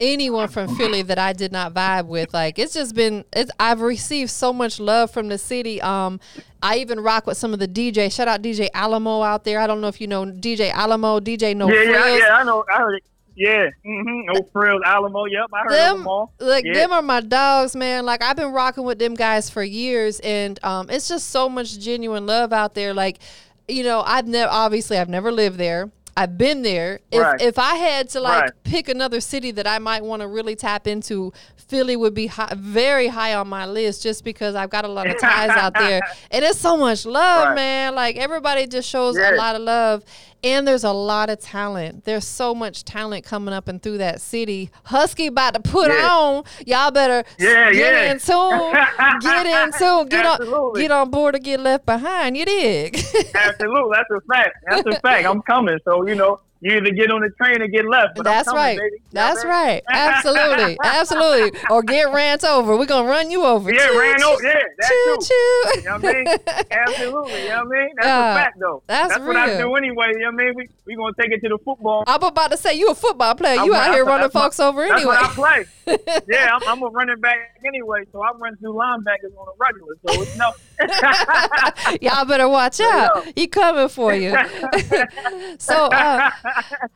anyone 0.01 0.49
from 0.49 0.75
Philly 0.77 1.03
that 1.03 1.19
I 1.19 1.33
did 1.33 1.53
not 1.53 1.73
vibe 1.75 2.07
with. 2.07 2.35
Like 2.35 2.59
it's 2.59 2.75
just 2.75 2.95
been 2.95 3.25
it's 3.33 3.51
I've 3.61 3.81
received 3.81 4.31
so 4.31 4.53
much 4.53 4.81
love 4.81 5.11
from 5.11 5.29
the 5.29 5.39
city. 5.39 5.81
Um 5.81 6.21
I 6.63 6.79
even 6.79 7.01
rock 7.01 7.27
with 7.27 7.37
some 7.37 7.53
of 7.53 7.59
the 7.59 7.69
DJ. 7.69 8.13
Shout 8.13 8.29
out 8.29 8.43
DJ 8.43 8.69
Alamo 8.75 9.23
out 9.23 9.45
there. 9.45 9.61
I 9.61 9.67
don't 9.67 9.81
know 9.81 9.89
if 9.89 10.01
you 10.01 10.07
know 10.07 10.25
DJ 10.25 10.71
Alamo, 10.71 11.21
DJ 11.21 11.57
No 11.57 11.69
yeah, 11.69 11.83
yeah, 11.83 12.17
yeah, 12.17 12.37
I 12.37 12.45
know. 12.45 12.65
I 12.73 12.79
heard 12.79 12.95
it. 12.97 13.05
Yeah, 13.37 13.71
mm-hmm. 13.85 14.33
No 14.33 14.49
frills, 14.53 14.83
Alamo. 14.85 15.25
Yep, 15.25 15.47
I 15.53 15.61
heard 15.63 15.73
them, 15.73 15.99
them 15.99 16.07
all. 16.09 16.33
like 16.39 16.65
Yeah. 16.65 16.75
them 16.75 16.93
are 16.93 17.03
my 17.03 17.21
dogs, 17.21 17.75
man. 17.75 18.05
Like 18.05 18.23
I've 18.23 18.37
been 18.37 18.53
rocking 18.53 18.85
with 18.85 18.99
them 18.99 19.15
guys 19.15 19.51
for 19.51 19.63
years, 19.63 20.21
and 20.21 20.59
um, 20.65 20.89
it's 20.91 21.09
just 21.09 21.31
so 21.31 21.49
much 21.49 21.79
genuine 21.79 22.27
love 22.27 22.53
out 22.53 22.75
there. 22.75 22.95
Like, 22.95 23.19
you 23.67 23.83
know, 23.83 24.03
I've 24.07 24.29
never 24.29 24.51
obviously 24.51 24.99
I've 24.99 25.09
never 25.09 25.33
lived 25.33 25.59
there. 25.59 25.91
I've 26.17 26.39
been 26.39 26.63
there. 26.63 27.01
If 27.11 27.21
Right. 27.21 27.41
if 27.41 27.59
I 27.59 27.75
had 27.77 28.09
to 28.11 28.21
like 28.21 28.43
Right. 28.43 28.51
pick 28.65 28.89
another 28.89 29.21
city 29.21 29.51
that 29.53 29.67
I 29.67 29.79
might 29.79 30.05
want 30.05 30.23
to 30.23 30.29
really 30.29 30.55
tap 30.55 30.87
into, 30.87 31.33
Philly 31.57 31.97
would 31.97 32.15
be 32.15 32.27
high, 32.29 32.53
very 32.57 33.09
high 33.09 33.35
on 33.35 33.49
my 33.49 33.67
list, 33.67 34.03
just 34.03 34.23
because 34.25 34.55
I've 34.55 34.71
got 34.71 34.85
a 34.85 34.89
lot 34.89 35.09
of 35.09 35.19
ties 35.19 35.51
out 35.51 35.75
there, 35.75 36.01
and 36.31 36.45
it's 36.45 36.59
so 36.61 36.77
much 36.77 37.05
love, 37.07 37.49
Right. 37.49 37.55
man. 37.57 37.95
Like 37.95 38.17
everybody 38.17 38.67
just 38.67 38.89
shows 38.89 39.17
a 39.17 39.33
lot 39.35 39.57
of 39.57 39.63
love, 39.63 40.05
and 40.45 40.69
there's 40.69 40.85
a 40.85 40.93
lot 40.93 41.31
of 41.31 41.41
talent. 41.41 42.05
There's 42.05 42.27
so 42.27 42.55
much 42.55 42.85
talent 42.85 43.25
coming 43.25 43.55
up 43.55 43.67
and 43.67 43.83
through 43.83 43.99
that 43.99 44.21
city. 44.21 44.71
Husky 44.85 45.27
about 45.29 45.55
to 45.55 45.61
put 45.61 45.89
Yeah. 45.91 46.07
on. 46.09 46.45
Y'all 46.67 46.91
better 46.91 47.25
Yeah, 47.39 47.73
get 47.73 47.93
yeah. 47.95 48.13
in 48.13 48.21
soon. 48.21 48.73
Get 49.21 49.47
in 49.47 49.73
soon. 49.79 50.09
Get 50.09 50.27
on 50.27 50.75
get 50.75 50.91
on 50.91 51.11
board 51.11 51.35
or 51.35 51.39
get 51.39 51.61
left 51.61 51.87
behind. 51.87 52.37
You 52.37 52.45
dig? 52.45 52.97
Absolutely, 53.35 53.97
that's 53.97 54.11
a 54.11 54.21
fact. 54.33 54.51
That's 54.69 54.87
a 54.87 55.01
fact. 55.01 55.27
I'm 55.27 55.41
coming. 55.43 55.79
So 55.85 56.04
you 56.07 56.15
know, 56.15 56.41
you 56.61 56.77
either 56.79 56.91
get 56.93 57.11
on 57.11 57.21
the 57.21 57.29
train 57.31 57.61
or 57.61 57.67
get 57.67 57.85
left. 57.85 58.17
But 58.17 58.23
That's 58.25 58.49
coming, 58.49 58.63
right. 58.63 58.79
baby. 58.79 59.03
That's 59.13 59.45
what 59.45 59.51
right. 59.51 59.83
Absolutely. 59.91 60.79
Absolutely. 60.85 61.61
Or 61.69 61.83
get 61.83 62.11
ran 62.13 62.39
over. 62.47 62.77
We're 62.79 62.87
gonna 62.87 63.07
run 63.09 63.31
you 63.31 63.45
over. 63.45 63.71
Yeah, 63.71 63.87
Choo, 63.89 63.99
ran 64.01 64.23
over. 64.23 64.43
Yeah, 64.43 64.61
that's 64.79 64.89
choo, 64.89 65.17
too. 65.17 65.27
choo. 65.27 65.81
You 65.81 65.85
know 65.85 65.93
what 65.99 66.05
I 66.05 66.13
mean? 66.15 66.27
Absolutely. 66.71 67.43
You 67.43 67.49
know 67.51 67.65
what 67.65 67.77
I 67.77 67.81
mean? 67.81 67.89
That's 67.97 68.07
Yeah, 68.07 68.33
a 68.33 68.35
fact, 68.37 68.59
though. 68.61 68.83
That's 68.87 69.19
what 69.19 69.35
that's 69.35 69.53
I 69.53 69.63
do 69.63 69.75
anyway. 69.75 70.07
You 70.13 70.19
know 70.21 70.31
what 70.31 70.41
I 70.41 70.45
mean? 70.47 70.55
We 70.57 70.69
we 70.87 70.97
gonna 70.97 71.13
take 71.21 71.33
it 71.33 71.41
to 71.43 71.49
the 71.51 71.59
football. 71.59 72.05
I'm 72.07 72.23
about 72.23 72.51
to 72.53 72.57
say 72.57 72.75
you 72.75 72.89
a 72.91 72.95
football 72.95 73.35
player. 73.35 73.57
You 73.63 73.75
I'm- 73.75 73.91
out 73.91 73.95
here 73.95 74.05
that's- 74.05 74.07
running 74.07 74.23
that's 74.23 74.35
my- 74.35 74.41
folks 74.41 74.61
over 74.61 74.87
That's 74.89 75.03
anyway. 75.03 75.17
what 75.17 75.31
I 75.31 75.35
play. 75.35 76.19
yeah, 76.31 76.51
I'm, 76.55 76.63
I'm 76.69 76.83
a 76.83 76.87
running 76.89 77.21
back 77.21 77.61
anyway, 77.67 78.05
so 78.11 78.23
I 78.23 78.31
run 78.39 78.57
through 78.57 78.73
linebackers 78.73 79.37
on 79.37 79.49
a 79.49 79.53
regular. 79.59 79.97
So 80.07 80.23
it's 80.23 80.37
no. 80.39 80.53
Y'all 82.01 82.25
better 82.25 82.49
watch 82.49 82.81
out. 82.81 83.25
He 83.35 83.47
coming 83.47 83.89
for 83.89 84.15
you. 84.15 84.31
so, 85.59 85.87
uh, 85.87 86.31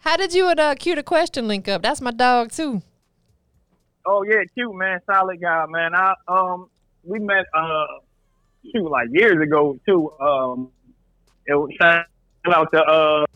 how 0.01 0.17
did 0.17 0.35
you 0.35 0.49
and 0.49 0.61
uh, 0.61 0.75
Q 0.75 0.95
the 0.95 1.03
question 1.03 1.47
link 1.49 1.69
up? 1.69 1.83
That's 1.83 2.01
my 2.01 2.11
dog 2.11 2.51
too. 2.51 2.83
Oh 4.11 4.23
yeah, 4.23 4.43
cute 4.55 4.75
man, 4.75 5.01
solid 5.05 5.38
guy, 5.38 5.67
man. 5.69 5.95
I 5.95 6.14
um 6.29 6.71
we 7.05 7.19
met 7.19 7.45
uh 7.53 7.87
shoot 8.64 8.88
like 8.88 9.09
years 9.12 9.38
ago 9.43 9.79
too. 9.87 10.11
Um 10.19 10.71
it 11.47 11.55
was 11.55 11.71
shout 11.79 12.07
out 12.47 12.73
to 12.73 12.83
uh 12.83 13.27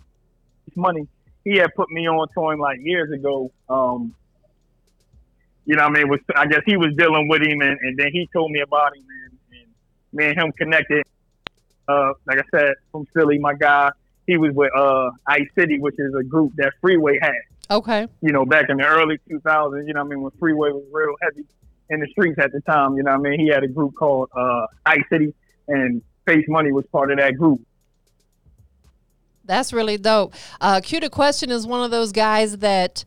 money. 0.74 1.06
He 1.44 1.58
had 1.58 1.74
put 1.74 1.90
me 1.90 2.08
on 2.08 2.26
to 2.28 2.50
him 2.50 2.58
like 2.58 2.78
years 2.80 3.12
ago. 3.12 3.52
Um 3.68 4.14
you 5.66 5.76
know 5.76 5.82
what 5.82 5.98
I 5.98 6.00
mean, 6.00 6.08
was 6.08 6.20
I 6.34 6.46
guess 6.46 6.62
he 6.64 6.78
was 6.78 6.94
dealing 6.96 7.28
with 7.28 7.42
him 7.42 7.60
and, 7.60 7.78
and 7.78 7.98
then 7.98 8.08
he 8.10 8.26
told 8.32 8.50
me 8.50 8.60
about 8.60 8.96
him 8.96 9.04
me 10.12 10.26
and 10.26 10.38
him 10.38 10.52
connected. 10.52 11.04
Uh 11.88 12.12
like 12.26 12.38
I 12.38 12.44
said, 12.50 12.74
from 12.90 13.06
Philly, 13.14 13.38
my 13.38 13.54
guy. 13.54 13.90
He 14.26 14.36
was 14.36 14.52
with 14.54 14.70
uh 14.76 15.10
Ice 15.26 15.48
City, 15.58 15.78
which 15.80 15.96
is 15.98 16.14
a 16.14 16.22
group 16.22 16.52
that 16.56 16.72
Freeway 16.80 17.18
had 17.20 17.32
Okay. 17.70 18.06
you 18.20 18.32
know, 18.32 18.44
back 18.44 18.66
in 18.68 18.76
the 18.76 18.84
early 18.86 19.18
2000s, 19.30 19.86
you 19.86 19.94
know 19.94 20.00
what 20.00 20.06
I 20.06 20.08
mean, 20.08 20.22
when 20.22 20.32
Freeway 20.38 20.70
was 20.70 20.84
real 20.92 21.14
heavy 21.22 21.46
in 21.88 22.00
the 22.00 22.06
streets 22.08 22.38
at 22.38 22.52
the 22.52 22.60
time, 22.60 22.96
you 22.96 23.02
know 23.02 23.12
what 23.16 23.26
I 23.26 23.30
mean, 23.30 23.40
he 23.40 23.48
had 23.48 23.64
a 23.64 23.68
group 23.68 23.94
called 23.94 24.28
uh, 24.36 24.66
Ice 24.86 25.02
City, 25.10 25.34
and 25.68 26.02
Face 26.26 26.44
Money 26.48 26.70
was 26.70 26.86
part 26.92 27.10
of 27.10 27.18
that 27.18 27.36
group. 27.38 27.60
That's 29.44 29.72
really 29.72 29.98
dope. 29.98 30.34
Uh, 30.60 30.80
Q 30.82 31.00
the 31.00 31.10
question 31.10 31.50
is 31.50 31.66
one 31.66 31.82
of 31.82 31.90
those 31.90 32.12
guys 32.12 32.58
that 32.58 33.04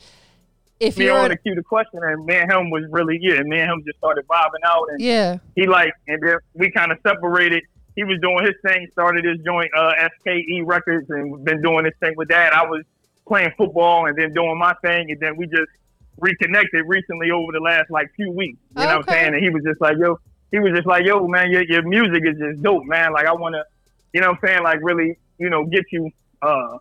if 0.80 0.98
Me 0.98 1.06
you're 1.06 1.18
on 1.18 1.30
the 1.30 1.38
cue 1.38 1.56
the 1.56 1.64
question, 1.64 2.00
and 2.04 2.26
me 2.26 2.36
and 2.36 2.52
him 2.52 2.70
was 2.70 2.84
really, 2.90 3.18
yeah, 3.22 3.42
me 3.44 3.60
and 3.60 3.72
him 3.72 3.84
just 3.86 3.98
started 3.98 4.28
vibing 4.28 4.64
out, 4.66 4.88
and 4.92 5.02
yeah 5.02 5.38
he 5.56 5.68
like, 5.68 5.94
and 6.08 6.22
then 6.22 6.38
we 6.54 6.72
kind 6.72 6.92
of 6.92 6.98
separated. 7.06 7.64
He 7.96 8.04
was 8.04 8.20
doing 8.22 8.46
his 8.46 8.56
thing, 8.62 8.88
started 8.92 9.24
his 9.24 9.38
joint 9.46 9.72
uh, 9.76 9.94
SKE 10.20 10.64
Records, 10.66 11.10
and 11.10 11.46
been 11.46 11.62
doing 11.62 11.86
his 11.86 11.94
thing 12.02 12.14
with 12.18 12.28
that. 12.28 12.54
I 12.54 12.66
was 12.66 12.84
playing 13.26 13.52
football 13.58 14.06
and 14.06 14.18
then 14.18 14.34
doing 14.34 14.58
my 14.58 14.74
thing, 14.84 15.12
and 15.12 15.20
then 15.20 15.38
we 15.38 15.48
just 15.48 15.72
reconnected 16.18 16.86
recently 16.88 17.32
over 17.32 17.52
the 17.52 17.60
last 17.60 17.90
like 17.90 18.14
few 18.16 18.32
weeks. 18.32 18.60
You 18.76 18.84
know 18.84 18.98
what 18.98 19.10
I'm 19.10 19.14
saying? 19.14 19.34
And 19.34 19.44
he 19.44 19.50
was 19.50 19.64
just 19.64 19.82
like, 19.82 19.98
yo, 19.98 20.20
he 20.52 20.60
was 20.60 20.74
just 20.74 20.88
like, 20.88 21.06
yo, 21.06 21.28
man, 21.28 21.52
your, 21.52 21.64
your 21.64 21.84
music 21.84 22.24
is 22.26 22.38
just 22.38 22.62
dope, 22.62 22.86
man. 22.86 23.14
Like 23.14 23.26
I 23.26 23.34
want 23.34 23.56
to, 23.56 23.64
you 24.14 24.22
know 24.22 24.30
what 24.30 24.40
I'm 24.44 24.48
saying? 24.48 24.64
Like 24.64 24.80
really, 24.82 25.18
you 25.38 25.50
know, 25.50 25.66
get 25.66 25.86
you 25.92 26.12
uh 26.42 26.78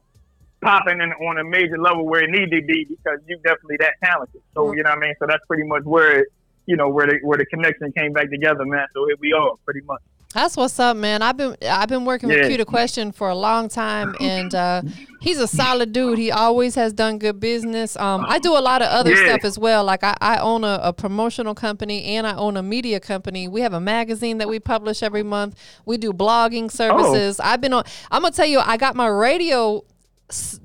popping 0.64 1.00
in, 1.00 1.12
on 1.12 1.38
a 1.38 1.44
major 1.44 1.78
level 1.78 2.04
where 2.06 2.24
it 2.24 2.30
need 2.30 2.50
to 2.50 2.62
be 2.66 2.84
because 2.88 3.20
you 3.28 3.36
definitely 3.44 3.76
that 3.80 3.92
talented. 4.02 4.40
So 4.54 4.72
you 4.74 4.82
know 4.82 4.90
what 4.90 4.98
I 4.98 5.00
mean? 5.00 5.14
So 5.20 5.26
that's 5.28 5.44
pretty 5.46 5.64
much 5.64 5.82
where 5.84 6.20
it, 6.20 6.28
you 6.66 6.76
know 6.76 6.88
where 6.88 7.06
the 7.06 7.18
where 7.22 7.38
the 7.38 7.46
connection 7.46 7.92
came 7.92 8.12
back 8.12 8.30
together, 8.30 8.64
man. 8.64 8.86
So 8.94 9.06
here 9.06 9.16
we 9.20 9.32
are, 9.32 9.52
pretty 9.64 9.82
much. 9.82 10.00
That's 10.32 10.56
what's 10.56 10.80
up, 10.80 10.96
man. 10.96 11.22
I've 11.22 11.36
been 11.36 11.54
I've 11.62 11.88
been 11.88 12.04
working 12.04 12.28
with 12.28 12.38
Yeah. 12.38 12.48
Q 12.48 12.56
the 12.56 12.64
question 12.64 13.12
for 13.12 13.28
a 13.28 13.36
long 13.36 13.68
time, 13.68 14.16
and 14.20 14.52
uh, 14.52 14.82
he's 15.20 15.38
a 15.38 15.46
solid 15.46 15.92
dude. 15.92 16.18
He 16.18 16.32
always 16.32 16.74
has 16.74 16.92
done 16.92 17.18
good 17.20 17.38
business. 17.38 17.96
Um, 17.96 18.24
I 18.26 18.40
do 18.40 18.52
a 18.56 18.58
lot 18.58 18.82
of 18.82 18.88
other 18.88 19.10
Yeah. 19.12 19.28
stuff 19.28 19.44
as 19.44 19.60
well. 19.60 19.84
Like 19.84 20.02
I, 20.02 20.16
I 20.20 20.38
own 20.38 20.64
a, 20.64 20.80
a 20.82 20.92
promotional 20.92 21.54
company 21.54 22.02
and 22.16 22.26
I 22.26 22.34
own 22.34 22.56
a 22.56 22.64
media 22.64 22.98
company. 22.98 23.46
We 23.46 23.60
have 23.60 23.74
a 23.74 23.80
magazine 23.80 24.38
that 24.38 24.48
we 24.48 24.58
publish 24.58 25.04
every 25.04 25.22
month. 25.22 25.54
We 25.86 25.98
do 25.98 26.12
blogging 26.12 26.68
services. 26.68 27.38
I've 27.38 27.60
been 27.60 27.72
on. 27.72 27.84
I'm 28.10 28.22
gonna 28.22 28.34
tell 28.34 28.46
you, 28.46 28.58
I 28.58 28.76
got 28.76 28.96
my 28.96 29.06
radio 29.06 29.84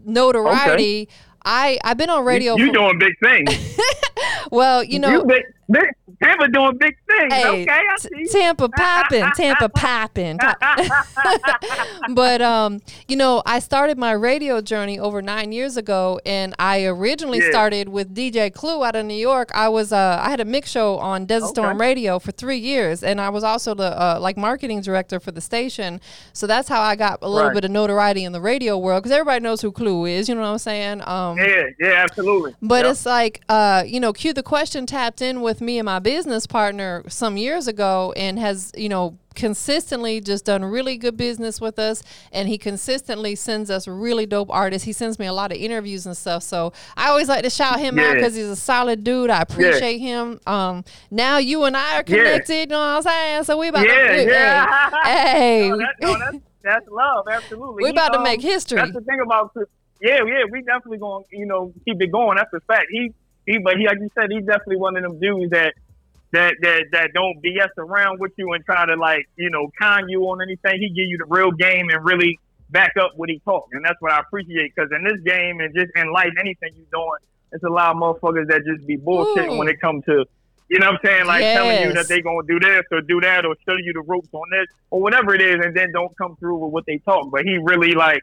notoriety. 0.06 1.10
I 1.46 1.80
I've 1.84 1.98
been 1.98 2.10
on 2.10 2.26
radio. 2.26 2.56
You, 2.56 2.68
for, 2.68 2.74
doing 2.74 3.00
big 3.00 3.14
things. 3.20 3.80
well, 4.52 4.84
you 4.84 5.00
know, 5.00 5.10
you 5.10 5.24
big, 5.26 5.44
big, 5.70 5.86
Tampa 6.24 6.48
doing 6.50 6.78
big 6.78 6.96
things. 7.08 7.34
Hey, 7.34 7.62
okay, 7.64 7.72
I 7.72 7.98
see. 7.98 8.26
Tampa 8.32 8.70
popping, 8.70 9.30
Tampa 9.36 9.70
popping. 9.76 10.40
but 12.14 12.42
um, 12.42 12.82
you 13.08 13.16
know, 13.16 13.42
I 13.46 13.60
started 13.60 13.98
my 13.98 14.12
radio 14.12 14.62
journey 14.62 15.00
over 15.00 15.22
nine 15.22 15.52
years 15.52 15.78
ago, 15.78 16.20
and 16.26 16.54
I 16.60 16.86
originally 16.86 17.40
Yeah. 17.40 17.50
started 17.52 17.90
with 17.90 18.14
DJ 18.16 18.52
Clue 18.54 18.84
out 18.84 18.96
of 18.96 19.06
New 19.06 19.14
York. 19.16 19.52
I 19.54 19.70
was 19.70 19.92
uh, 19.94 20.20
I 20.22 20.30
had 20.30 20.40
a 20.40 20.46
mix 20.46 20.70
show 20.72 20.98
on 20.98 21.26
Desert 21.26 21.50
Storm 21.50 21.80
Radio 21.80 22.20
for 22.20 22.32
three 22.32 22.58
years, 22.58 23.04
and 23.04 23.20
I 23.22 23.30
was 23.30 23.44
also 23.44 23.74
the 23.74 24.00
uh, 24.00 24.18
like 24.20 24.38
marketing 24.38 24.82
director 24.82 25.20
for 25.20 25.32
the 25.32 25.42
station. 25.42 26.02
So 26.34 26.48
that's 26.48 26.68
how 26.70 26.82
I 26.82 26.96
got 26.96 27.20
a 27.22 27.30
little 27.30 27.50
Right. 27.50 27.54
bit 27.56 27.66
of 27.66 27.72
notoriety 27.72 28.26
in 28.26 28.32
the 28.34 28.42
radio 28.42 28.78
world 28.78 29.02
because 29.04 29.14
everybody 29.14 29.42
knows 29.42 29.62
who 29.62 29.72
Clue 29.72 30.06
is. 30.06 30.28
You 30.28 30.36
know 30.36 30.42
what 30.42 30.48
I'm 30.48 30.58
saying? 30.58 31.02
Um, 31.08 31.38
Yeah, 31.38 31.64
yeah, 31.80 32.04
absolutely. 32.04 32.54
but 32.62 32.84
Yep. 32.84 32.92
it's 32.92 33.06
like, 33.06 33.42
uh, 33.50 33.84
you 33.88 34.00
know, 34.00 34.12
Q 34.14 34.29
the 34.34 34.44
question 34.44 34.86
tapped 34.86 35.22
in 35.22 35.42
with 35.42 35.62
me 35.62 35.80
and 35.80 35.86
my 35.86 36.00
business 36.00 36.46
partner 36.48 37.04
some 37.08 37.38
years 37.38 37.68
ago 37.68 38.14
and 38.16 38.40
has, 38.40 38.72
you 38.76 38.90
know, 38.90 39.18
consistently 39.36 40.20
just 40.20 40.46
done 40.46 40.66
really 40.66 40.98
good 40.98 41.16
business 41.16 41.62
with 41.62 41.80
us 41.80 42.04
and 42.34 42.50
he 42.50 42.58
consistently 42.58 43.36
sends 43.36 43.70
us 43.70 43.88
really 43.88 44.26
dope 44.26 44.50
artists 44.52 44.86
he 44.86 44.92
sends 44.92 45.18
me 45.18 45.26
a 45.26 45.32
lot 45.32 45.50
of 45.50 45.58
interviews 45.58 46.06
and 46.06 46.18
stuff 46.18 46.44
so 46.44 46.74
i 46.98 47.08
always 47.08 47.30
like 47.30 47.44
to 47.44 47.50
shout 47.50 47.80
him 47.80 47.98
out 48.00 48.16
because 48.16 48.36
he's 48.36 48.48
a 48.48 48.56
solid 48.56 49.02
dude 49.02 49.30
i 49.30 49.42
appreciate 49.42 50.00
him 50.00 50.42
um 50.46 50.84
now 51.10 51.38
you 51.38 51.64
and 51.64 51.78
i 51.78 52.00
are 52.00 52.04
connected 52.04 52.54
you 52.54 52.66
know 52.66 52.80
what 52.80 52.98
i'm 52.98 53.02
saying 53.02 53.44
so 53.46 53.58
we 53.58 53.70
about 53.70 53.88
Yeah, 53.88 54.08
to 54.12 54.26
yeah. 54.26 55.04
hey, 55.06 55.70
No, 55.70 55.78
that, 55.78 55.96
no, 56.02 56.18
that's, 56.20 56.38
that's 56.62 56.88
love, 56.90 57.26
absolutely. 57.32 57.76
we 57.84 57.90
He, 57.90 57.92
about 57.92 58.10
to 58.14 58.18
um, 58.18 58.24
make 58.24 58.42
history 58.42 58.78
That's 58.78 58.92
the 58.94 59.02
thing 59.02 59.20
about. 59.22 59.56
Yeah, 60.02 60.20
yeah, 60.26 60.44
we 60.50 60.62
definitely 60.62 60.98
going 60.98 61.26
to 61.30 61.38
you 61.38 61.46
know 61.46 61.74
keep 61.86 62.02
it 62.02 62.12
going. 62.12 62.38
That's 62.38 62.54
a 62.54 62.60
fact. 62.62 62.88
He 62.90 63.14
he, 63.50 63.58
but 63.58 63.78
he 63.78 63.88
like 63.88 63.98
you 64.00 64.10
said, 64.14 64.30
he's 64.30 64.46
definitely 64.46 64.78
one 64.78 64.96
of 64.96 65.02
them 65.02 65.20
dudes 65.20 65.52
that 65.52 65.74
that 66.32 66.54
that 66.62 66.84
that 66.92 67.14
don't 67.14 67.42
BS 67.42 67.70
around 67.80 68.20
with 68.20 68.32
you 68.38 68.54
and 68.54 68.64
try 68.64 68.86
to 68.86 68.96
like 68.96 69.28
you 69.38 69.50
know 69.50 69.72
con 69.78 70.08
you 70.08 70.22
on 70.30 70.42
anything. 70.42 70.80
He 70.80 70.90
give 70.90 71.10
you 71.10 71.18
the 71.18 71.26
real 71.26 71.52
game 71.52 71.90
and 71.90 72.06
really 72.06 72.40
back 72.70 72.94
up 73.02 73.14
what 73.16 73.30
he 73.30 73.40
talk, 73.40 73.70
and 73.72 73.84
that's 73.84 74.00
what 74.02 74.12
I 74.12 74.20
appreciate. 74.20 74.74
Because 74.76 74.92
in 74.92 75.04
this 75.04 75.20
game 75.22 75.60
and 75.62 75.74
just 75.74 75.92
in 75.96 76.12
life, 76.12 76.30
anything 76.40 76.74
you 76.76 76.86
doing, 76.92 77.20
it's 77.52 77.64
a 77.64 77.70
lot 77.70 77.96
of 77.96 77.98
motherfuckers 77.98 78.48
that 78.50 78.64
just 78.66 78.86
be 78.86 78.98
bullshit 78.98 79.50
Ooh. 79.50 79.58
when 79.58 79.68
it 79.68 79.82
comes 79.82 80.06
to. 80.06 80.26
You 80.70 80.78
know 80.78 80.92
what 80.92 81.00
I'm 81.04 81.10
saying? 81.10 81.26
Like 81.26 81.42
telling 81.42 81.82
you 81.82 81.94
that 81.94 82.08
they 82.08 82.22
gonna 82.22 82.46
do 82.48 82.60
this 82.60 82.84
or 82.92 83.02
do 83.02 83.20
that 83.22 83.44
or 83.44 83.56
show 83.68 83.76
you 83.76 83.94
the 83.94 84.02
ropes 84.02 84.30
on 84.32 84.48
this 84.52 84.68
or 84.92 85.02
whatever 85.02 85.34
it 85.34 85.42
is, 85.42 85.66
and 85.66 85.76
then 85.76 85.92
don't 85.92 86.16
come 86.16 86.36
through 86.36 86.58
with 86.60 86.72
what 86.72 86.86
they 86.86 87.00
talk. 87.00 87.32
But 87.32 87.42
he 87.46 87.58
really 87.58 87.96
like 87.96 88.22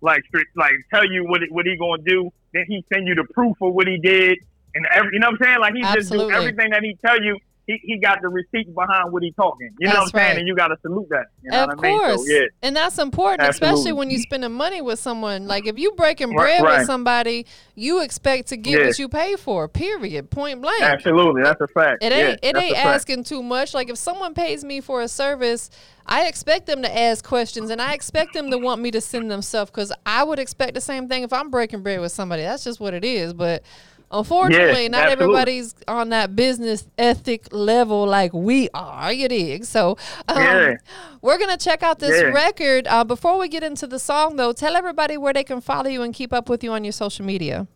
like 0.00 0.22
like 0.54 0.72
tell 0.94 1.04
you 1.04 1.24
what 1.24 1.42
it, 1.42 1.50
what 1.50 1.66
he 1.66 1.76
gonna 1.76 2.02
do. 2.02 2.30
Then 2.54 2.64
he 2.68 2.84
send 2.92 3.08
you 3.08 3.16
the 3.16 3.24
proof 3.24 3.56
of 3.60 3.74
what 3.74 3.88
he 3.88 3.98
did, 3.98 4.38
and 4.74 4.86
every, 4.92 5.10
you 5.12 5.20
know 5.20 5.28
what 5.30 5.40
I'm 5.40 5.46
saying. 5.46 5.60
Like 5.60 5.74
he 5.74 5.82
just 5.82 6.10
do 6.10 6.30
everything 6.30 6.70
that 6.70 6.82
he 6.82 6.96
tell 7.04 7.20
you. 7.22 7.36
He, 7.66 7.78
he 7.84 8.00
got 8.00 8.18
the 8.20 8.28
receipts 8.28 8.70
behind 8.74 9.12
what 9.12 9.22
he 9.22 9.32
talking. 9.32 9.70
You 9.78 9.86
know 9.86 9.94
That's 9.94 10.12
what 10.12 10.22
I'm 10.22 10.28
saying? 10.28 10.38
And 10.38 10.48
you 10.48 10.56
got 10.56 10.68
to 10.68 10.76
salute 10.82 11.06
that. 11.10 11.26
You 11.42 11.52
know 11.52 11.62
of 11.62 11.68
what 11.68 11.78
I 11.78 11.80
mean? 11.88 11.98
course, 12.00 12.26
So, 12.26 12.34
yeah. 12.34 12.46
and 12.62 12.74
that's 12.74 12.98
important, 12.98 13.48
especially 13.48 13.92
when 13.92 14.10
you're 14.10 14.18
spending 14.18 14.50
money 14.50 14.80
with 14.80 14.98
someone. 14.98 15.46
Like 15.46 15.66
if 15.66 15.78
you 15.78 15.92
breaking 15.92 16.30
Right, 16.30 16.58
bread 16.58 16.78
with 16.78 16.86
somebody, 16.86 17.46
you 17.76 18.02
expect 18.02 18.48
to 18.48 18.56
get 18.56 18.80
Yeah. 18.80 18.86
what 18.86 18.98
you 18.98 19.08
pay 19.08 19.36
for. 19.36 19.68
Period. 19.68 20.30
Point 20.30 20.62
blank. 20.62 20.82
Absolutely, 20.82 21.42
that's 21.42 21.60
a 21.60 21.68
fact. 21.68 22.02
It 22.02 22.10
Yeah, 22.10 22.30
ain't 22.30 22.40
it 22.42 22.56
ain't 22.56 22.76
asking 22.76 23.22
too 23.24 23.42
much. 23.42 23.72
Like 23.72 23.88
if 23.88 23.98
someone 23.98 24.34
pays 24.34 24.64
me 24.64 24.80
for 24.80 25.00
a 25.02 25.06
service, 25.06 25.70
I 26.06 26.26
expect 26.26 26.66
them 26.66 26.82
to 26.82 26.98
ask 26.98 27.24
questions 27.24 27.70
and 27.70 27.80
I 27.80 27.92
expect 27.92 28.32
them 28.32 28.50
to 28.50 28.58
want 28.58 28.82
me 28.82 28.90
to 28.90 29.00
send 29.00 29.30
them 29.30 29.42
stuff 29.42 29.70
because 29.70 29.92
I 30.04 30.24
would 30.24 30.40
expect 30.40 30.74
the 30.74 30.80
same 30.80 31.06
thing 31.06 31.22
if 31.22 31.32
I'm 31.32 31.50
breaking 31.50 31.82
bread 31.84 32.00
with 32.00 32.10
somebody. 32.10 32.42
That's 32.42 32.64
just 32.64 32.80
what 32.80 32.94
it 32.94 33.04
is. 33.04 33.32
But 33.32 33.62
unfortunately, 34.10 34.82
Yeah, 34.82 34.88
not 34.88 35.00
absolutely. 35.02 35.24
everybody's 35.24 35.74
on 35.88 36.08
that 36.10 36.34
business 36.36 36.86
ethic 36.98 37.52
level 37.52 38.06
like 38.06 38.32
we 38.32 38.68
are. 38.74 39.12
You 39.12 39.28
dig? 39.28 39.64
So 39.64 39.96
um, 40.28 40.36
Yeah. 40.38 40.74
we're 41.22 41.38
gonna 41.38 41.56
check 41.56 41.82
out 41.82 41.98
this 41.98 42.20
Yeah. 42.20 42.28
record. 42.30 42.86
Uh, 42.88 43.04
before 43.04 43.38
we 43.38 43.48
get 43.48 43.62
into 43.62 43.86
the 43.86 43.98
song, 43.98 44.36
though, 44.36 44.52
tell 44.52 44.76
everybody 44.76 45.16
where 45.16 45.32
they 45.32 45.44
can 45.44 45.60
follow 45.60 45.88
you 45.88 46.02
and 46.02 46.14
keep 46.14 46.32
up 46.32 46.48
with 46.48 46.62
you 46.64 46.72
on 46.72 46.84
your 46.84 46.92
social 46.92 47.24
media. 47.24 47.66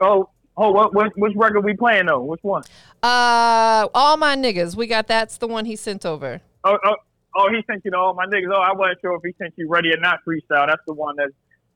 Oh, 0.00 0.30
oh, 0.56 0.70
what, 0.70 0.94
what, 0.94 1.12
which 1.16 1.32
record 1.36 1.64
we 1.64 1.76
playing 1.76 2.06
though? 2.06 2.22
Which 2.22 2.40
one? 2.42 2.62
Uh, 3.02 3.88
all 3.94 4.16
my 4.16 4.36
niggas. 4.36 4.76
We 4.76 4.86
got 4.86 5.06
that's 5.06 5.36
the 5.38 5.46
one 5.48 5.64
he 5.64 5.76
sent 5.76 6.06
over. 6.06 6.40
Oh, 6.64 6.78
oh, 6.84 6.94
oh, 7.36 7.48
he 7.50 7.62
sent 7.66 7.82
you 7.84 7.90
to 7.90 7.96
all 7.98 8.14
my 8.14 8.26
niggas. 8.26 8.50
Oh, 8.52 8.60
I 8.60 8.72
wasn't 8.72 8.98
sure 9.02 9.14
if 9.16 9.22
he 9.24 9.32
sent 9.42 9.54
you 9.56 9.68
ready 9.68 9.92
or 9.92 9.98
not 9.98 10.20
freestyle. 10.26 10.66
That's 10.66 10.82
the 10.86 10.94
one 10.94 11.16
that's 11.16 11.32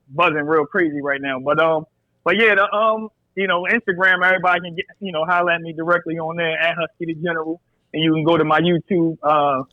buzzing 0.09 0.45
real 0.45 0.65
crazy 0.65 1.01
right 1.01 1.21
now. 1.21 1.39
But 1.39 1.59
um, 1.59 1.85
but 2.23 2.35
yeah, 2.37 2.55
the 2.55 2.71
um, 2.73 3.09
you 3.35 3.47
know, 3.47 3.63
Instagram, 3.63 4.25
everybody 4.25 4.61
can 4.61 4.75
get 4.75 4.85
you 4.99 5.11
know 5.11 5.25
holler 5.25 5.51
at 5.51 5.61
me 5.61 5.73
directly 5.73 6.17
on 6.17 6.37
there 6.37 6.57
at 6.57 6.75
Husky 6.75 7.05
the 7.05 7.15
General, 7.15 7.61
and 7.93 8.03
you 8.03 8.13
can 8.13 8.23
go 8.23 8.37
to 8.37 8.45
my 8.45 8.59
YouTube. 8.59 9.17
Uh, 9.21 9.63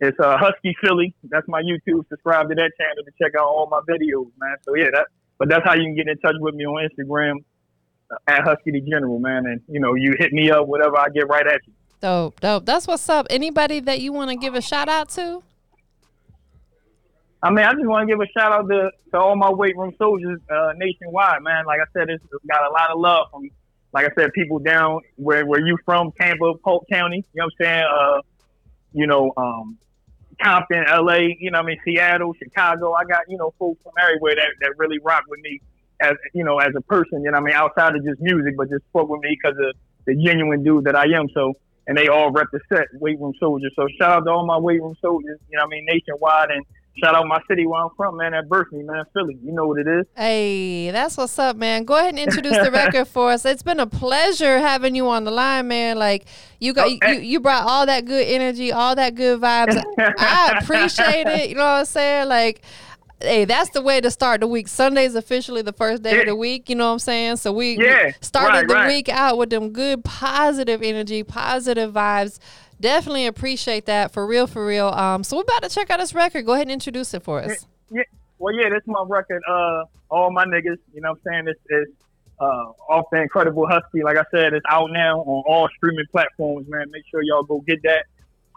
it's 0.00 0.18
uh 0.20 0.36
Husky 0.36 0.74
Philly. 0.82 1.14
That's 1.24 1.46
my 1.48 1.62
YouTube. 1.62 2.08
Subscribe 2.08 2.48
to 2.48 2.54
that 2.54 2.72
channel 2.78 3.04
to 3.04 3.12
check 3.20 3.32
out 3.38 3.46
all 3.46 3.68
my 3.70 3.80
videos, 3.88 4.30
man. 4.38 4.56
So 4.62 4.74
yeah, 4.76 4.90
that. 4.92 5.06
But 5.38 5.48
that's 5.48 5.64
how 5.64 5.74
you 5.74 5.82
can 5.82 5.96
get 5.96 6.06
in 6.06 6.16
touch 6.18 6.36
with 6.38 6.54
me 6.54 6.64
on 6.64 6.88
Instagram 6.88 7.44
uh, 8.10 8.16
at 8.28 8.44
Husky 8.44 8.70
the 8.70 8.80
General, 8.80 9.18
man. 9.18 9.46
And 9.46 9.60
you 9.68 9.80
know, 9.80 9.94
you 9.94 10.14
hit 10.18 10.32
me 10.32 10.50
up, 10.50 10.66
whatever, 10.66 10.96
I 10.98 11.08
get 11.08 11.28
right 11.28 11.46
at 11.46 11.60
you. 11.66 11.72
Dope, 12.00 12.38
dope. 12.40 12.66
That's 12.66 12.86
what's 12.86 13.08
up. 13.08 13.26
Anybody 13.30 13.80
that 13.80 14.00
you 14.00 14.12
want 14.12 14.30
to 14.30 14.36
give 14.36 14.54
a 14.54 14.60
shout 14.60 14.88
out 14.88 15.08
to? 15.10 15.42
I 17.44 17.50
mean, 17.50 17.66
I 17.66 17.74
just 17.74 17.84
want 17.84 18.08
to 18.08 18.12
give 18.14 18.22
a 18.22 18.26
shout 18.28 18.52
out 18.52 18.68
to, 18.70 18.90
to 19.10 19.18
all 19.18 19.36
my 19.36 19.50
weight 19.50 19.76
room 19.76 19.92
soldiers 19.98 20.40
uh, 20.48 20.72
nationwide, 20.76 21.42
man. 21.42 21.66
Like 21.66 21.78
I 21.78 21.84
said, 21.92 22.08
it's 22.08 22.24
got 22.48 22.66
a 22.66 22.72
lot 22.72 22.90
of 22.90 22.98
love 22.98 23.26
from, 23.30 23.50
like 23.92 24.06
I 24.06 24.14
said, 24.18 24.32
people 24.32 24.60
down 24.60 25.00
where 25.16 25.44
where 25.44 25.60
you 25.60 25.76
from, 25.84 26.10
Tampa, 26.18 26.54
Polk 26.64 26.86
County. 26.90 27.18
You 27.34 27.42
know 27.42 27.44
what 27.44 27.66
I'm 27.66 27.66
saying? 27.66 27.84
Uh, 27.84 28.20
you 28.94 29.06
know, 29.06 29.34
um, 29.36 29.76
Compton, 30.42 30.84
L.A. 30.88 31.36
You 31.38 31.50
know, 31.50 31.58
I 31.58 31.62
mean, 31.64 31.76
Seattle, 31.84 32.32
Chicago. 32.42 32.94
I 32.94 33.04
got 33.04 33.28
you 33.28 33.36
know 33.36 33.52
folks 33.58 33.82
from 33.82 33.92
everywhere 34.00 34.36
that, 34.36 34.48
that 34.62 34.78
really 34.78 34.98
rock 35.00 35.24
with 35.28 35.40
me 35.40 35.60
as 36.00 36.14
you 36.32 36.44
know 36.44 36.60
as 36.60 36.72
a 36.74 36.80
person. 36.80 37.22
You 37.22 37.30
know, 37.30 37.36
I 37.36 37.40
mean, 37.42 37.54
outside 37.54 37.94
of 37.94 38.02
just 38.06 38.22
music, 38.22 38.56
but 38.56 38.70
just 38.70 38.84
fuck 38.94 39.10
with 39.10 39.20
me 39.20 39.38
because 39.38 39.58
of 39.58 39.76
the 40.06 40.14
genuine 40.14 40.64
dude 40.64 40.84
that 40.84 40.96
I 40.96 41.04
am. 41.14 41.28
So. 41.34 41.52
And 41.86 41.98
they 41.98 42.08
all 42.08 42.30
represent 42.30 42.88
weight 42.94 43.20
room 43.20 43.34
soldiers. 43.38 43.70
So 43.76 43.86
shout 43.98 44.10
out 44.10 44.24
to 44.24 44.30
all 44.30 44.46
my 44.46 44.56
weight 44.56 44.80
room 44.80 44.96
soldiers. 45.02 45.38
You 45.50 45.58
know, 45.58 45.64
I 45.64 45.66
mean, 45.66 45.84
nationwide, 45.84 46.50
and 46.50 46.64
Shout 46.96 47.14
out 47.14 47.26
my 47.26 47.40
city 47.48 47.66
where 47.66 47.82
I'm 47.82 47.90
from, 47.96 48.16
man. 48.18 48.34
At 48.34 48.48
Berkeley, 48.48 48.82
man, 48.82 49.04
Philly. 49.12 49.36
You 49.42 49.52
know 49.52 49.66
what 49.66 49.80
it 49.80 49.88
is. 49.88 50.06
Hey, 50.16 50.90
that's 50.90 51.16
what's 51.16 51.38
up, 51.38 51.56
man. 51.56 51.84
Go 51.84 51.96
ahead 51.96 52.10
and 52.10 52.18
introduce 52.18 52.56
the 52.56 52.70
record 52.70 53.06
for 53.08 53.32
us. 53.32 53.44
It's 53.44 53.62
been 53.64 53.80
a 53.80 53.86
pleasure 53.86 54.58
having 54.58 54.94
you 54.94 55.08
on 55.08 55.24
the 55.24 55.32
line, 55.32 55.68
man. 55.68 55.98
Like 55.98 56.26
you 56.60 56.72
got 56.72 56.90
you, 56.90 56.98
Okay. 57.02 57.20
you 57.22 57.40
brought 57.40 57.64
all 57.66 57.86
that 57.86 58.04
good 58.04 58.26
energy, 58.26 58.70
all 58.70 58.94
that 58.94 59.16
good 59.16 59.40
vibes. 59.40 59.82
I 59.98 60.58
appreciate 60.62 61.26
it. 61.26 61.48
You 61.48 61.56
know 61.56 61.62
what 61.64 61.80
I'm 61.80 61.84
saying? 61.84 62.28
Like 62.28 62.62
Hey, 63.20 63.44
that's 63.44 63.70
the 63.70 63.80
way 63.80 64.00
to 64.00 64.10
start 64.10 64.40
the 64.40 64.46
week. 64.46 64.68
Sunday's 64.68 65.14
officially 65.14 65.62
the 65.62 65.72
first 65.72 66.02
day 66.02 66.20
of 66.20 66.26
the 66.26 66.36
week. 66.36 66.68
You 66.68 66.76
know 66.76 66.86
what 66.88 66.92
I'm 66.94 66.98
saying? 66.98 67.36
So 67.36 67.52
we, 67.52 67.78
we 67.78 68.12
started 68.20 68.58
right, 68.58 68.68
the 68.68 68.74
right. 68.74 68.86
week 68.88 69.08
out 69.08 69.38
with 69.38 69.50
them 69.50 69.70
good, 69.70 70.04
positive 70.04 70.82
energy, 70.82 71.22
positive 71.22 71.92
vibes. 71.92 72.38
Definitely 72.84 73.26
appreciate 73.28 73.86
that 73.86 74.12
for 74.12 74.26
real, 74.26 74.46
for 74.46 74.66
real. 74.66 74.88
Um, 74.88 75.24
so 75.24 75.38
we're 75.38 75.42
about 75.44 75.62
to 75.62 75.70
check 75.70 75.88
out 75.88 76.00
this 76.00 76.14
record. 76.14 76.44
Go 76.44 76.52
ahead 76.52 76.66
and 76.66 76.70
introduce 76.70 77.14
it 77.14 77.22
for 77.22 77.40
us. 77.40 77.66
Yeah. 77.90 78.02
Well, 78.38 78.54
yeah, 78.54 78.68
this 78.68 78.82
is 78.82 78.88
my 78.88 79.02
record. 79.08 79.42
Uh, 79.48 79.84
all 80.10 80.30
my 80.30 80.44
niggas. 80.44 80.76
You 80.92 81.00
know 81.00 81.12
what 81.12 81.20
I'm 81.32 81.46
saying? 81.46 81.48
It's, 81.48 81.60
it's 81.70 81.92
uh, 82.38 82.72
off 82.90 83.06
the 83.10 83.22
Incredible 83.22 83.66
Husky. 83.66 84.02
Like 84.02 84.18
I 84.18 84.24
said, 84.30 84.52
it's 84.52 84.66
out 84.68 84.90
now 84.92 85.20
on 85.20 85.44
all 85.46 85.66
streaming 85.74 86.04
platforms, 86.12 86.68
man. 86.68 86.90
Make 86.90 87.04
sure 87.10 87.22
y'all 87.22 87.42
go 87.42 87.64
get 87.66 87.82
that. 87.84 88.04